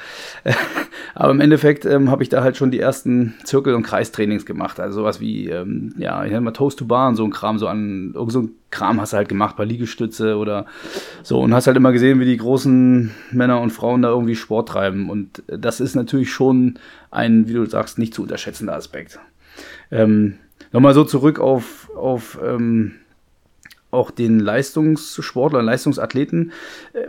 aber 1.13 1.31
im 1.31 1.39
Endeffekt 1.39 1.85
ähm, 1.85 2.09
habe 2.09 2.23
ich 2.23 2.29
da 2.29 2.43
halt 2.43 2.57
schon 2.57 2.71
die 2.71 2.79
ersten 2.79 3.35
Zirkel- 3.43 3.75
und 3.75 3.83
Kreistrainings 3.83 4.45
gemacht. 4.45 4.79
Also 4.79 5.01
sowas 5.01 5.19
wie, 5.19 5.49
ähm, 5.49 5.93
ja, 5.97 6.23
ich 6.25 6.39
mal 6.39 6.51
Toast 6.51 6.79
to 6.79 6.85
Bar 6.85 7.09
und 7.09 7.15
so 7.15 7.23
ein 7.23 7.31
Kram, 7.31 7.59
so 7.59 7.67
an, 7.67 8.13
so 8.27 8.39
ein 8.41 8.51
Kram 8.69 9.01
hast 9.01 9.13
du 9.13 9.17
halt 9.17 9.29
gemacht, 9.29 9.57
bei 9.57 9.65
Liegestütze 9.65 10.37
oder 10.37 10.65
so 11.23 11.39
und 11.39 11.53
hast 11.53 11.67
halt 11.67 11.77
immer 11.77 11.91
gesehen, 11.91 12.19
wie 12.19 12.25
die 12.25 12.37
großen 12.37 13.11
Männer 13.31 13.59
und 13.59 13.71
Frauen 13.71 14.01
da 14.01 14.09
irgendwie 14.09 14.35
Sport 14.35 14.69
treiben. 14.69 15.09
Und 15.09 15.43
das 15.47 15.79
ist 15.79 15.95
natürlich 15.95 16.31
schon 16.31 16.79
ein, 17.09 17.47
wie 17.47 17.53
du 17.53 17.65
sagst, 17.65 17.99
nicht 17.99 18.13
zu 18.13 18.21
unterschätzender 18.21 18.75
Aspekt. 18.75 19.19
Ähm, 19.91 20.35
Nochmal 20.71 20.93
so 20.93 21.03
zurück 21.03 21.39
auf, 21.39 21.89
auf 21.95 22.39
ähm, 22.43 22.93
auch 23.91 24.11
den 24.11 24.39
Leistungssportler, 24.39 25.61
Leistungsathleten. 25.61 26.51
Äh, 26.93 27.07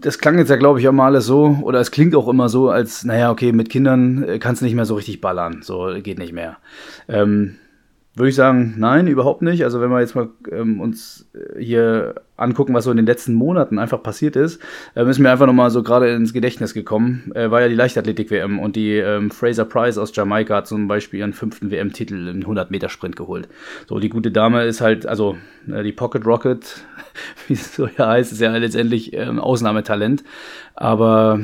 das 0.00 0.18
klang 0.18 0.38
jetzt 0.38 0.48
ja, 0.48 0.56
glaube 0.56 0.80
ich, 0.80 0.88
auch 0.88 0.92
mal 0.92 1.06
alles 1.06 1.26
so, 1.26 1.58
oder 1.62 1.80
es 1.80 1.90
klingt 1.90 2.14
auch 2.14 2.28
immer 2.28 2.48
so, 2.48 2.70
als, 2.70 3.04
naja, 3.04 3.30
okay, 3.30 3.52
mit 3.52 3.68
Kindern 3.68 4.22
äh, 4.22 4.38
kannst 4.38 4.62
du 4.62 4.64
nicht 4.64 4.74
mehr 4.74 4.86
so 4.86 4.94
richtig 4.94 5.20
ballern, 5.20 5.60
so 5.62 5.88
geht 6.02 6.18
nicht 6.18 6.32
mehr. 6.32 6.58
Ähm, 7.08 7.56
würde 8.20 8.28
ich 8.28 8.36
sagen, 8.36 8.74
nein, 8.76 9.06
überhaupt 9.06 9.42
nicht. 9.42 9.64
Also 9.64 9.80
wenn 9.80 9.90
wir 9.90 10.00
jetzt 10.00 10.14
mal 10.14 10.28
ähm, 10.52 10.80
uns 10.80 11.26
äh, 11.34 11.62
hier 11.62 12.14
angucken, 12.36 12.74
was 12.74 12.84
so 12.84 12.90
in 12.90 12.96
den 12.96 13.06
letzten 13.06 13.34
Monaten 13.34 13.78
einfach 13.78 14.02
passiert 14.02 14.36
ist, 14.36 14.60
äh, 14.94 15.08
ist 15.08 15.18
mir 15.18 15.30
einfach 15.30 15.46
nochmal 15.46 15.70
so 15.70 15.82
gerade 15.82 16.10
ins 16.10 16.32
Gedächtnis 16.32 16.74
gekommen. 16.74 17.32
Äh, 17.34 17.50
war 17.50 17.60
ja 17.60 17.68
die 17.68 17.74
Leichtathletik-WM 17.74 18.58
und 18.58 18.76
die 18.76 18.96
ähm, 18.96 19.30
Fraser 19.30 19.64
Price 19.64 19.98
aus 19.98 20.14
Jamaika 20.14 20.56
hat 20.56 20.66
zum 20.66 20.86
Beispiel 20.86 21.20
ihren 21.20 21.32
fünften 21.32 21.70
WM-Titel 21.70 22.28
im 22.28 22.40
100-Meter-Sprint 22.40 23.16
geholt. 23.16 23.48
So, 23.88 23.98
die 23.98 24.08
gute 24.08 24.30
Dame 24.30 24.64
ist 24.64 24.80
halt, 24.80 25.06
also 25.06 25.36
äh, 25.70 25.82
die 25.82 25.92
Pocket 25.92 26.24
Rocket, 26.24 26.84
wie 27.48 27.54
es 27.54 27.74
so 27.74 27.88
ja 27.96 28.08
heißt, 28.08 28.32
ist 28.32 28.40
ja 28.40 28.56
letztendlich 28.56 29.12
ähm, 29.12 29.38
Ausnahmetalent. 29.38 30.24
Aber 30.74 31.40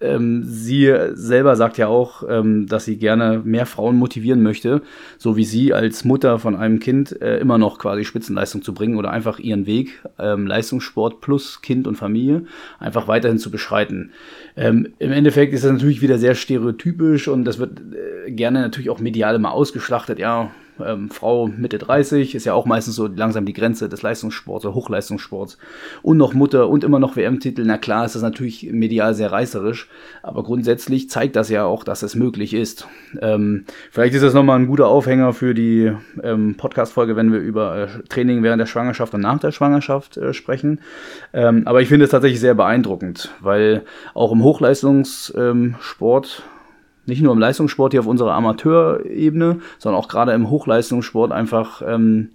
ähm, 0.00 0.42
sie 0.44 0.92
selber 1.12 1.56
sagt 1.56 1.78
ja 1.78 1.88
auch, 1.88 2.22
ähm, 2.28 2.66
dass 2.66 2.84
sie 2.84 2.96
gerne 2.96 3.40
mehr 3.44 3.66
Frauen 3.66 3.96
motivieren 3.96 4.42
möchte, 4.42 4.82
so 5.18 5.36
wie 5.36 5.44
sie 5.44 5.72
als 5.72 6.04
Mutter 6.04 6.38
von 6.38 6.56
einem 6.56 6.80
Kind 6.80 7.20
äh, 7.22 7.38
immer 7.38 7.58
noch 7.58 7.78
quasi 7.78 8.04
Spitzenleistung 8.04 8.62
zu 8.62 8.74
bringen 8.74 8.96
oder 8.96 9.10
einfach 9.10 9.38
ihren 9.38 9.66
Weg, 9.66 10.02
ähm, 10.18 10.46
Leistungssport 10.46 11.20
plus 11.20 11.62
Kind 11.62 11.86
und 11.86 11.96
Familie, 11.96 12.44
einfach 12.78 13.08
weiterhin 13.08 13.38
zu 13.38 13.50
beschreiten. 13.50 14.10
Ähm, 14.56 14.88
Im 14.98 15.12
Endeffekt 15.12 15.54
ist 15.54 15.64
das 15.64 15.72
natürlich 15.72 16.02
wieder 16.02 16.18
sehr 16.18 16.34
stereotypisch 16.34 17.28
und 17.28 17.44
das 17.44 17.58
wird 17.58 17.80
äh, 18.26 18.30
gerne 18.30 18.60
natürlich 18.60 18.90
auch 18.90 19.00
medial 19.00 19.34
immer 19.34 19.52
ausgeschlachtet. 19.52 20.18
Ja, 20.18 20.50
ähm, 20.84 21.10
Frau 21.10 21.46
Mitte 21.46 21.78
30, 21.78 22.34
ist 22.34 22.44
ja 22.44 22.54
auch 22.54 22.66
meistens 22.66 22.96
so 22.96 23.06
langsam 23.06 23.44
die 23.44 23.52
Grenze 23.52 23.88
des 23.88 24.02
Leistungssports 24.02 24.64
oder 24.64 24.74
Hochleistungssports. 24.74 25.58
Und 26.02 26.16
noch 26.16 26.34
Mutter 26.34 26.68
und 26.68 26.84
immer 26.84 26.98
noch 26.98 27.16
WM-Titel. 27.16 27.62
Na 27.64 27.78
klar 27.78 28.04
ist 28.04 28.14
das 28.14 28.22
natürlich 28.22 28.70
medial 28.72 29.14
sehr 29.14 29.32
reißerisch, 29.32 29.88
aber 30.22 30.42
grundsätzlich 30.42 31.10
zeigt 31.10 31.36
das 31.36 31.48
ja 31.48 31.64
auch, 31.64 31.84
dass 31.84 32.02
es 32.02 32.14
möglich 32.14 32.54
ist. 32.54 32.86
Ähm, 33.20 33.64
vielleicht 33.90 34.14
ist 34.14 34.22
das 34.22 34.34
nochmal 34.34 34.58
ein 34.58 34.66
guter 34.66 34.88
Aufhänger 34.88 35.32
für 35.32 35.54
die 35.54 35.92
ähm, 36.22 36.56
Podcast-Folge, 36.56 37.16
wenn 37.16 37.32
wir 37.32 37.40
über 37.40 37.76
äh, 37.76 37.86
Training 38.08 38.42
während 38.42 38.60
der 38.60 38.66
Schwangerschaft 38.66 39.14
und 39.14 39.20
nach 39.20 39.38
der 39.38 39.52
Schwangerschaft 39.52 40.16
äh, 40.16 40.32
sprechen. 40.32 40.80
Ähm, 41.32 41.62
aber 41.66 41.82
ich 41.82 41.88
finde 41.88 42.04
es 42.04 42.10
tatsächlich 42.10 42.40
sehr 42.40 42.54
beeindruckend, 42.54 43.34
weil 43.40 43.82
auch 44.14 44.32
im 44.32 44.42
Hochleistungssport 44.42 46.42
nicht 47.06 47.22
nur 47.22 47.32
im 47.32 47.38
Leistungssport 47.38 47.92
hier 47.92 48.00
auf 48.00 48.06
unserer 48.06 48.34
Amateurebene, 48.34 49.60
sondern 49.78 50.00
auch 50.00 50.08
gerade 50.08 50.32
im 50.32 50.50
Hochleistungssport 50.50 51.32
einfach 51.32 51.82
ähm, 51.86 52.30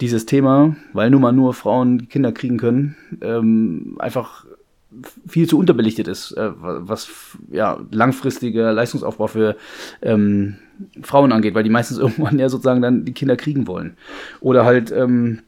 dieses 0.00 0.26
Thema, 0.26 0.76
weil 0.92 1.10
nun 1.10 1.22
mal 1.22 1.32
nur 1.32 1.54
Frauen 1.54 2.08
Kinder 2.08 2.32
kriegen 2.32 2.58
können, 2.58 2.96
ähm, 3.20 3.96
einfach 3.98 4.44
viel 5.26 5.48
zu 5.48 5.58
unterbelichtet 5.58 6.08
ist, 6.08 6.32
äh, 6.32 6.50
was 6.54 7.10
ja 7.50 7.80
langfristiger 7.90 8.72
Leistungsaufbau 8.72 9.26
für 9.26 9.56
ähm, 10.02 10.56
Frauen 11.02 11.32
angeht, 11.32 11.54
weil 11.54 11.64
die 11.64 11.70
meistens 11.70 11.98
irgendwann 12.04 12.38
ja 12.38 12.48
sozusagen 12.48 12.82
dann 12.82 13.04
die 13.04 13.12
Kinder 13.12 13.36
kriegen 13.36 13.66
wollen. 13.66 13.96
Oder 14.40 14.64
halt 14.64 14.92
ähm, 14.92 15.40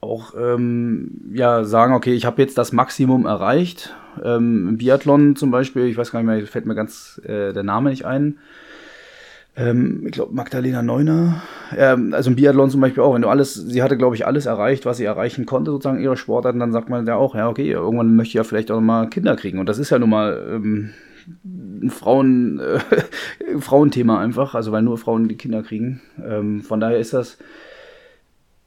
auch 0.00 0.34
ähm, 0.38 1.32
ja 1.32 1.64
sagen, 1.64 1.94
okay, 1.94 2.12
ich 2.12 2.24
habe 2.24 2.42
jetzt 2.42 2.58
das 2.58 2.72
Maximum 2.72 3.26
erreicht 3.26 3.94
ähm, 4.22 4.76
Biathlon 4.76 5.36
zum 5.36 5.50
Beispiel, 5.50 5.86
ich 5.86 5.96
weiß 5.96 6.12
gar 6.12 6.20
nicht 6.22 6.26
mehr, 6.26 6.46
fällt 6.46 6.66
mir 6.66 6.74
ganz 6.74 7.20
äh, 7.24 7.52
der 7.52 7.62
Name 7.62 7.90
nicht 7.90 8.04
ein. 8.04 8.38
Ähm, 9.54 10.04
ich 10.06 10.12
glaube, 10.12 10.34
Magdalena 10.34 10.82
Neuner. 10.82 11.42
Ähm, 11.76 12.14
also 12.14 12.30
im 12.30 12.36
Biathlon 12.36 12.70
zum 12.70 12.80
Beispiel 12.80 13.02
auch, 13.02 13.14
wenn 13.14 13.22
du 13.22 13.28
alles, 13.28 13.54
sie 13.54 13.82
hatte, 13.82 13.98
glaube 13.98 14.16
ich, 14.16 14.26
alles 14.26 14.46
erreicht, 14.46 14.86
was 14.86 14.96
sie 14.96 15.04
erreichen 15.04 15.46
konnte, 15.46 15.70
sozusagen 15.70 16.00
ihre 16.00 16.16
Sportarten, 16.16 16.58
dann 16.58 16.72
sagt 16.72 16.88
man 16.88 17.06
ja 17.06 17.16
auch, 17.16 17.34
ja, 17.34 17.48
okay, 17.48 17.70
irgendwann 17.70 18.16
möchte 18.16 18.30
ich 18.30 18.34
ja 18.34 18.44
vielleicht 18.44 18.70
auch 18.70 18.80
mal 18.80 19.08
Kinder 19.08 19.36
kriegen. 19.36 19.58
Und 19.58 19.68
das 19.68 19.78
ist 19.78 19.90
ja 19.90 19.98
nun 19.98 20.10
mal 20.10 20.42
ähm, 20.48 20.90
ein 21.82 21.90
Frauen, 21.90 22.60
äh, 22.60 23.58
Frauenthema 23.60 24.20
einfach, 24.20 24.54
also 24.54 24.72
weil 24.72 24.82
nur 24.82 24.96
Frauen 24.96 25.28
die 25.28 25.36
Kinder 25.36 25.62
kriegen. 25.62 26.00
Ähm, 26.24 26.62
von 26.62 26.80
daher 26.80 26.98
ist 26.98 27.12
das 27.12 27.36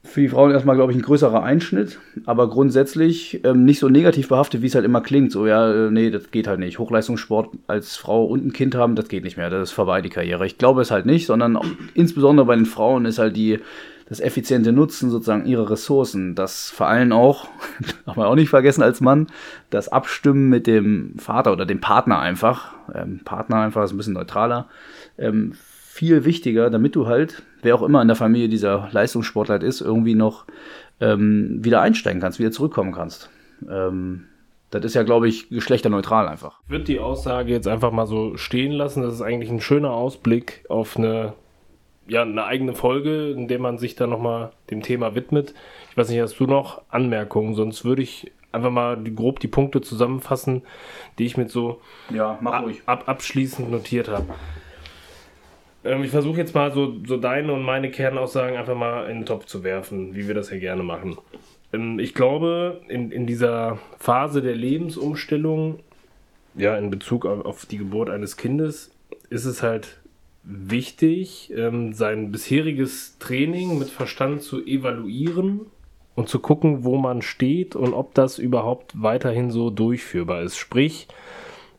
für 0.05 0.21
die 0.21 0.29
Frauen 0.29 0.51
erstmal, 0.51 0.75
glaube 0.75 0.91
ich, 0.91 0.97
ein 0.97 1.01
größerer 1.01 1.43
Einschnitt, 1.43 1.99
aber 2.25 2.49
grundsätzlich 2.49 3.43
ähm, 3.43 3.65
nicht 3.65 3.79
so 3.79 3.89
negativ 3.89 4.29
behaftet, 4.29 4.61
wie 4.61 4.67
es 4.67 4.75
halt 4.75 4.85
immer 4.85 5.01
klingt. 5.01 5.31
So, 5.31 5.47
ja, 5.47 5.87
äh, 5.87 5.91
nee, 5.91 6.11
das 6.11 6.31
geht 6.31 6.47
halt 6.47 6.59
nicht. 6.59 6.79
Hochleistungssport 6.79 7.49
als 7.67 7.97
Frau 7.97 8.25
und 8.25 8.45
ein 8.45 8.53
Kind 8.53 8.75
haben, 8.75 8.95
das 8.95 9.07
geht 9.07 9.23
nicht 9.23 9.37
mehr. 9.37 9.49
Das 9.49 9.69
ist 9.69 9.75
vorbei, 9.75 10.01
die 10.01 10.09
Karriere. 10.09 10.45
Ich 10.45 10.57
glaube 10.57 10.81
es 10.81 10.91
halt 10.91 11.05
nicht, 11.05 11.25
sondern 11.25 11.57
auch, 11.57 11.65
insbesondere 11.93 12.45
bei 12.45 12.55
den 12.55 12.65
Frauen 12.65 13.05
ist 13.05 13.19
halt 13.19 13.35
die, 13.35 13.59
das 14.07 14.19
effiziente 14.19 14.71
Nutzen 14.71 15.09
sozusagen 15.09 15.45
ihrer 15.45 15.69
Ressourcen, 15.69 16.35
das 16.35 16.69
vor 16.69 16.87
allem 16.87 17.11
auch, 17.11 17.47
darf 18.05 18.15
man 18.15 18.27
auch 18.27 18.35
nicht 18.35 18.49
vergessen 18.49 18.83
als 18.83 19.01
Mann, 19.01 19.27
das 19.69 19.89
Abstimmen 19.89 20.49
mit 20.49 20.67
dem 20.67 21.15
Vater 21.17 21.51
oder 21.51 21.65
dem 21.65 21.81
Partner 21.81 22.19
einfach, 22.19 22.73
ähm, 22.93 23.21
Partner 23.25 23.57
einfach 23.57 23.83
ist 23.83 23.91
ein 23.91 23.97
bisschen 23.97 24.13
neutraler, 24.13 24.67
ähm, 25.17 25.53
viel 25.95 26.25
wichtiger, 26.25 26.69
damit 26.69 26.95
du 26.95 27.07
halt, 27.07 27.41
wer 27.65 27.75
auch 27.75 27.83
immer 27.83 28.01
in 28.01 28.07
der 28.07 28.15
Familie 28.15 28.47
dieser 28.47 28.89
Leistungssportler 28.91 29.61
ist, 29.61 29.81
irgendwie 29.81 30.15
noch 30.15 30.45
ähm, 31.01 31.59
wieder 31.63 31.81
einsteigen 31.81 32.21
kannst, 32.21 32.39
wieder 32.39 32.51
zurückkommen 32.51 32.93
kannst. 32.93 33.29
Ähm, 33.69 34.27
das 34.71 34.83
ist 34.85 34.93
ja, 34.93 35.03
glaube 35.03 35.27
ich, 35.27 35.49
geschlechterneutral 35.49 36.27
einfach. 36.27 36.59
Ich 36.65 36.71
würde 36.71 36.85
die 36.85 36.99
Aussage 36.99 37.51
jetzt 37.51 37.67
einfach 37.67 37.91
mal 37.91 38.07
so 38.07 38.37
stehen 38.37 38.71
lassen. 38.71 39.03
Das 39.03 39.13
ist 39.13 39.21
eigentlich 39.21 39.49
ein 39.49 39.61
schöner 39.61 39.91
Ausblick 39.91 40.65
auf 40.69 40.97
eine, 40.97 41.33
ja, 42.07 42.23
eine 42.23 42.45
eigene 42.45 42.73
Folge, 42.73 43.31
in 43.31 43.47
der 43.47 43.59
man 43.59 43.77
sich 43.77 43.95
dann 43.95 44.09
nochmal 44.09 44.51
dem 44.69 44.81
Thema 44.81 45.15
widmet. 45.15 45.53
Ich 45.91 45.97
weiß 45.97 46.09
nicht, 46.09 46.19
hast 46.19 46.39
du 46.39 46.45
noch 46.45 46.81
Anmerkungen? 46.89 47.55
Sonst 47.55 47.85
würde 47.85 48.01
ich 48.01 48.31
einfach 48.51 48.71
mal 48.71 49.01
grob 49.03 49.39
die 49.39 49.47
Punkte 49.47 49.81
zusammenfassen, 49.81 50.63
die 51.19 51.25
ich 51.25 51.37
mit 51.37 51.51
so 51.51 51.81
ja, 52.13 52.39
ab, 52.43 52.65
ab, 52.85 53.03
abschließend 53.07 53.69
notiert 53.69 54.07
habe. 54.07 54.25
Ähm, 55.85 56.03
ich 56.03 56.11
versuche 56.11 56.37
jetzt 56.37 56.53
mal 56.53 56.73
so, 56.73 56.95
so 57.05 57.17
deine 57.17 57.53
und 57.53 57.63
meine 57.63 57.91
Kernaussagen 57.91 58.57
einfach 58.57 58.75
mal 58.75 59.09
in 59.09 59.19
den 59.19 59.25
Topf 59.25 59.45
zu 59.45 59.63
werfen, 59.63 60.15
wie 60.15 60.27
wir 60.27 60.35
das 60.35 60.49
ja 60.49 60.57
gerne 60.57 60.83
machen. 60.83 61.17
Ähm, 61.71 61.99
ich 61.99 62.13
glaube, 62.13 62.81
in, 62.87 63.11
in 63.11 63.27
dieser 63.27 63.79
Phase 63.99 64.41
der 64.41 64.55
Lebensumstellung, 64.55 65.79
ja, 66.55 66.77
in 66.77 66.89
Bezug 66.89 67.25
auf, 67.25 67.45
auf 67.45 67.65
die 67.65 67.77
Geburt 67.77 68.09
eines 68.09 68.35
Kindes, 68.35 68.91
ist 69.29 69.45
es 69.45 69.61
halt 69.61 69.99
wichtig, 70.43 71.51
ähm, 71.55 71.93
sein 71.93 72.31
bisheriges 72.31 73.17
Training 73.19 73.79
mit 73.79 73.89
Verstand 73.89 74.41
zu 74.41 74.63
evaluieren 74.65 75.61
und 76.15 76.29
zu 76.29 76.39
gucken, 76.39 76.83
wo 76.83 76.97
man 76.97 77.21
steht 77.21 77.75
und 77.75 77.93
ob 77.93 78.13
das 78.13 78.39
überhaupt 78.39 78.93
weiterhin 79.01 79.51
so 79.51 79.69
durchführbar 79.69 80.43
ist. 80.43 80.57
Sprich, 80.57 81.07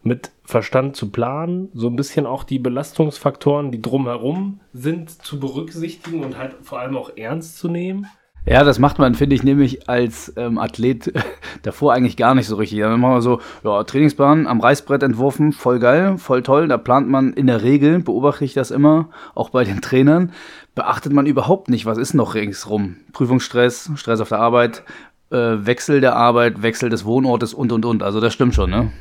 mit 0.06 0.30
Verstand 0.44 0.96
zu 0.96 1.10
planen, 1.10 1.68
so 1.74 1.88
ein 1.88 1.96
bisschen 1.96 2.24
auch 2.24 2.44
die 2.44 2.58
Belastungsfaktoren, 2.58 3.72
die 3.72 3.82
drumherum 3.82 4.60
sind, 4.72 5.10
zu 5.10 5.40
berücksichtigen 5.40 6.24
und 6.24 6.38
halt 6.38 6.54
vor 6.62 6.78
allem 6.78 6.96
auch 6.96 7.10
ernst 7.16 7.58
zu 7.58 7.68
nehmen? 7.68 8.06
Ja, 8.48 8.62
das 8.62 8.78
macht 8.78 9.00
man, 9.00 9.16
finde 9.16 9.34
ich, 9.34 9.42
nämlich 9.42 9.88
als 9.88 10.32
ähm, 10.36 10.58
Athlet 10.58 11.12
davor 11.62 11.92
eigentlich 11.92 12.16
gar 12.16 12.36
nicht 12.36 12.46
so 12.46 12.54
richtig. 12.54 12.78
Dann 12.78 13.00
machen 13.00 13.14
wir 13.14 13.22
so, 13.22 13.40
ja, 13.64 13.82
Trainingsplan 13.82 14.46
am 14.46 14.60
Reißbrett 14.60 15.02
entworfen, 15.02 15.50
voll 15.50 15.80
geil, 15.80 16.16
voll 16.16 16.44
toll. 16.44 16.68
Da 16.68 16.78
plant 16.78 17.08
man 17.08 17.32
in 17.32 17.48
der 17.48 17.64
Regel, 17.64 17.98
beobachte 17.98 18.44
ich 18.44 18.54
das 18.54 18.70
immer, 18.70 19.08
auch 19.34 19.50
bei 19.50 19.64
den 19.64 19.80
Trainern, 19.80 20.30
beachtet 20.76 21.12
man 21.12 21.26
überhaupt 21.26 21.68
nicht, 21.70 21.86
was 21.86 21.98
ist 21.98 22.14
noch 22.14 22.34
ringsrum. 22.34 22.98
Prüfungsstress, 23.12 23.90
Stress 23.96 24.20
auf 24.20 24.28
der 24.28 24.38
Arbeit, 24.38 24.84
äh, 25.30 25.36
Wechsel 25.36 26.00
der 26.00 26.14
Arbeit, 26.14 26.62
Wechsel 26.62 26.88
des 26.88 27.04
Wohnortes 27.04 27.52
und, 27.52 27.72
und, 27.72 27.84
und. 27.84 28.04
Also 28.04 28.20
das 28.20 28.32
stimmt 28.32 28.54
schon, 28.54 28.70
ne? 28.70 28.92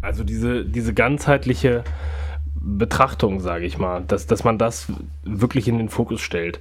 Also 0.00 0.24
diese, 0.24 0.64
diese 0.64 0.94
ganzheitliche 0.94 1.84
Betrachtung, 2.54 3.40
sage 3.40 3.66
ich 3.66 3.78
mal, 3.78 4.02
dass, 4.06 4.26
dass 4.26 4.44
man 4.44 4.58
das 4.58 4.92
wirklich 5.24 5.68
in 5.68 5.78
den 5.78 5.88
Fokus 5.88 6.20
stellt. 6.20 6.60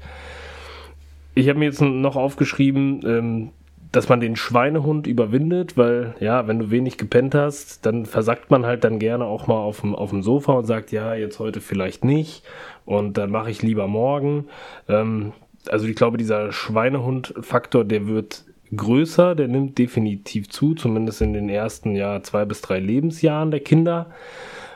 Ich 1.36 1.50
habe 1.50 1.60
mir 1.60 1.66
jetzt 1.66 1.82
noch 1.82 2.16
aufgeschrieben, 2.16 3.02
ähm, 3.06 3.50
dass 3.92 4.10
man 4.10 4.20
den 4.20 4.36
Schweinehund 4.36 5.08
überwindet, 5.08 5.78
weil 5.78 6.16
ja, 6.20 6.48
wenn 6.48 6.60
du 6.60 6.72
wenig 6.72 6.98
gepennt 6.98 7.36
hast, 7.36 7.86
dann 7.86 8.06
versackt 8.06 8.52
man 8.52 8.66
halt 8.66 8.84
dann 8.84 9.00
gerne 9.00 9.26
auch 9.26 9.48
mal 9.48 9.56
auf 9.56 9.82
dem, 9.82 9.96
auf 9.96 10.10
dem 10.10 10.24
Sofa 10.24 10.54
und 10.54 10.66
sagt, 10.66 10.92
ja, 10.92 11.16
jetzt 11.16 11.40
heute 11.40 11.62
vielleicht 11.62 12.04
nicht 12.04 12.44
und 12.86 13.18
dann 13.18 13.32
mache 13.32 13.50
ich 13.50 13.62
lieber 13.62 13.88
morgen. 13.88 14.46
Ähm, 14.88 15.34
also 15.70 15.88
ich 15.88 15.96
glaube, 15.96 16.18
dieser 16.18 16.52
Schweinehund-Faktor, 16.52 17.86
der 17.86 18.08
wird 18.08 18.44
größer, 18.76 19.36
der 19.36 19.48
nimmt 19.48 19.78
definitiv 19.78 20.50
zu, 20.50 20.76
zumindest 20.76 21.22
in 21.22 21.34
den 21.34 21.50
ersten 21.50 21.96
ja, 21.96 22.22
zwei 22.22 22.46
bis 22.46 22.62
drei 22.62 22.80
Lebensjahren 22.80 23.52
der 23.52 23.62
Kinder. 23.62 24.08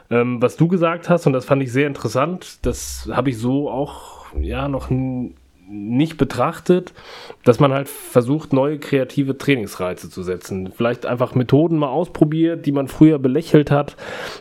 Ähm, 0.10 0.42
was 0.42 0.58
du 0.58 0.68
gesagt 0.68 1.10
hast, 1.10 1.26
und 1.28 1.34
das 1.34 1.46
fand 1.46 1.64
ich 1.64 1.72
sehr 1.72 1.88
interessant, 1.88 2.66
das 2.66 3.10
habe 3.12 3.30
ich 3.30 3.38
so 3.38 3.70
auch 3.70 4.26
ja 4.40 4.68
noch 4.68 4.90
nicht 5.72 6.18
betrachtet, 6.18 6.94
dass 7.46 7.60
man 7.60 7.72
halt 7.72 7.88
versucht, 7.88 8.52
neue 8.52 8.78
kreative 8.78 9.38
Trainingsreize 9.38 10.10
zu 10.10 10.22
setzen. 10.22 10.72
Vielleicht 10.76 11.06
einfach 11.06 11.34
Methoden 11.34 11.78
mal 11.78 11.88
ausprobiert, 11.88 12.66
die 12.66 12.74
man 12.74 12.90
früher 12.90 13.20
belächelt 13.20 13.72
hat, 13.72 13.96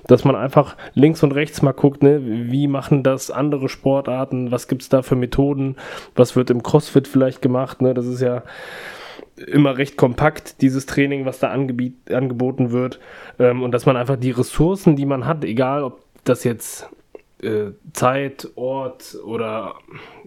dass 0.08 0.24
man 0.24 0.34
einfach 0.34 0.76
links 0.94 1.22
und 1.22 1.32
rechts 1.32 1.62
mal 1.62 1.72
guckt, 1.72 2.02
ne, 2.02 2.20
wie 2.50 2.66
machen 2.66 3.04
das 3.04 3.30
andere 3.30 3.68
Sportarten, 3.68 4.50
was 4.50 4.66
gibt 4.66 4.82
es 4.82 4.88
da 4.88 5.02
für 5.02 5.16
Methoden, 5.16 5.76
was 6.16 6.34
wird 6.34 6.50
im 6.50 6.64
CrossFit 6.64 7.06
vielleicht 7.06 7.42
gemacht, 7.42 7.80
ne, 7.80 7.94
das 7.94 8.06
ist 8.06 8.20
ja 8.20 8.42
immer 9.46 9.78
recht 9.78 9.96
kompakt, 9.96 10.60
dieses 10.60 10.86
Training, 10.86 11.24
was 11.24 11.38
da 11.38 11.50
angeboten 11.50 12.72
wird. 12.72 13.00
Ähm, 13.38 13.62
und 13.62 13.72
dass 13.72 13.86
man 13.86 13.96
einfach 13.96 14.16
die 14.16 14.30
Ressourcen, 14.30 14.96
die 14.96 15.06
man 15.06 15.26
hat, 15.26 15.44
egal 15.44 15.82
ob 15.82 16.02
das 16.24 16.44
jetzt 16.44 16.88
äh, 17.42 17.72
Zeit, 17.92 18.48
Ort 18.54 19.16
oder 19.24 19.74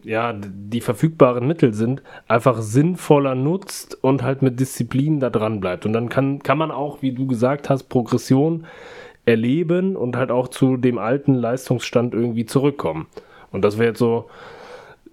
ja, 0.03 0.33
die 0.33 0.81
verfügbaren 0.81 1.47
Mittel 1.47 1.73
sind, 1.73 2.01
einfach 2.27 2.61
sinnvoller 2.61 3.35
nutzt 3.35 4.03
und 4.03 4.23
halt 4.23 4.41
mit 4.41 4.59
Disziplin 4.59 5.19
da 5.19 5.29
dran 5.29 5.59
bleibt. 5.59 5.85
Und 5.85 5.93
dann 5.93 6.09
kann, 6.09 6.39
kann 6.39 6.57
man 6.57 6.71
auch, 6.71 7.01
wie 7.01 7.11
du 7.11 7.27
gesagt 7.27 7.69
hast, 7.69 7.83
Progression 7.83 8.65
erleben 9.25 9.95
und 9.95 10.17
halt 10.17 10.31
auch 10.31 10.49
zu 10.49 10.75
dem 10.75 10.97
alten 10.97 11.35
Leistungsstand 11.35 12.13
irgendwie 12.13 12.45
zurückkommen. 12.45 13.07
Und 13.51 13.63
das 13.63 13.77
wäre 13.77 13.89
jetzt 13.89 13.99
so 13.99 14.29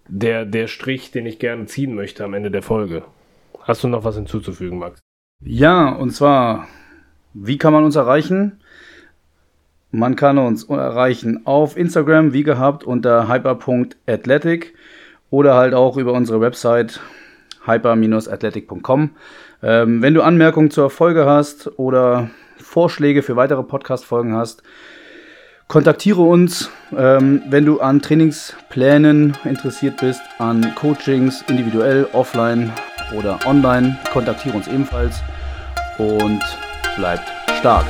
der, 0.09 0.45
der 0.45 0.67
Strich, 0.67 1.13
den 1.13 1.27
ich 1.27 1.39
gerne 1.39 1.67
ziehen 1.67 1.95
möchte 1.95 2.25
am 2.25 2.35
Ende 2.35 2.51
der 2.51 2.63
Folge. 2.63 3.05
Hast 3.63 3.85
du 3.85 3.89
noch 3.89 4.05
was 4.05 4.17
hinzuzufügen, 4.17 4.79
Max? 4.79 5.01
Ja, 5.43 5.91
und 5.91 6.11
zwar, 6.11 6.67
wie 7.35 7.59
kann 7.59 7.73
man 7.73 7.85
uns 7.85 7.97
erreichen? 7.97 8.61
Man 9.91 10.15
kann 10.17 10.39
uns 10.39 10.65
erreichen 10.65 11.47
auf 11.47 11.77
Instagram, 11.77 12.33
wie 12.33 12.43
gehabt, 12.43 12.85
unter 12.85 13.29
hyper.athletic 13.29 14.75
oder 15.31 15.55
halt 15.55 15.75
auch 15.75 15.97
über 15.97 16.13
unsere 16.13 16.41
Website 16.41 17.01
hyper-athletic.com. 17.67 19.11
Ähm, 19.63 20.03
wenn 20.03 20.15
du 20.15 20.23
Anmerkungen 20.23 20.71
zur 20.71 20.91
Folge 20.91 21.27
hast 21.27 21.79
oder 21.79 22.31
Vorschläge 22.59 23.23
für 23.23 23.37
weitere 23.37 23.63
Podcast-Folgen 23.63 24.35
hast, 24.35 24.63
kontaktiere 25.69 26.23
uns. 26.23 26.71
Ähm, 26.97 27.43
wenn 27.49 27.67
du 27.67 27.81
an 27.81 28.01
Trainingsplänen 28.01 29.37
interessiert 29.45 29.99
bist, 30.01 30.23
an 30.39 30.75
Coachings, 30.75 31.43
individuell, 31.49 32.07
offline 32.13 32.73
oder 33.13 33.39
online, 33.47 33.97
kontaktiere 34.13 34.57
uns 34.57 34.69
ebenfalls 34.69 35.23
und 35.99 36.43
bleibt 36.97 37.31
stark. 37.59 37.87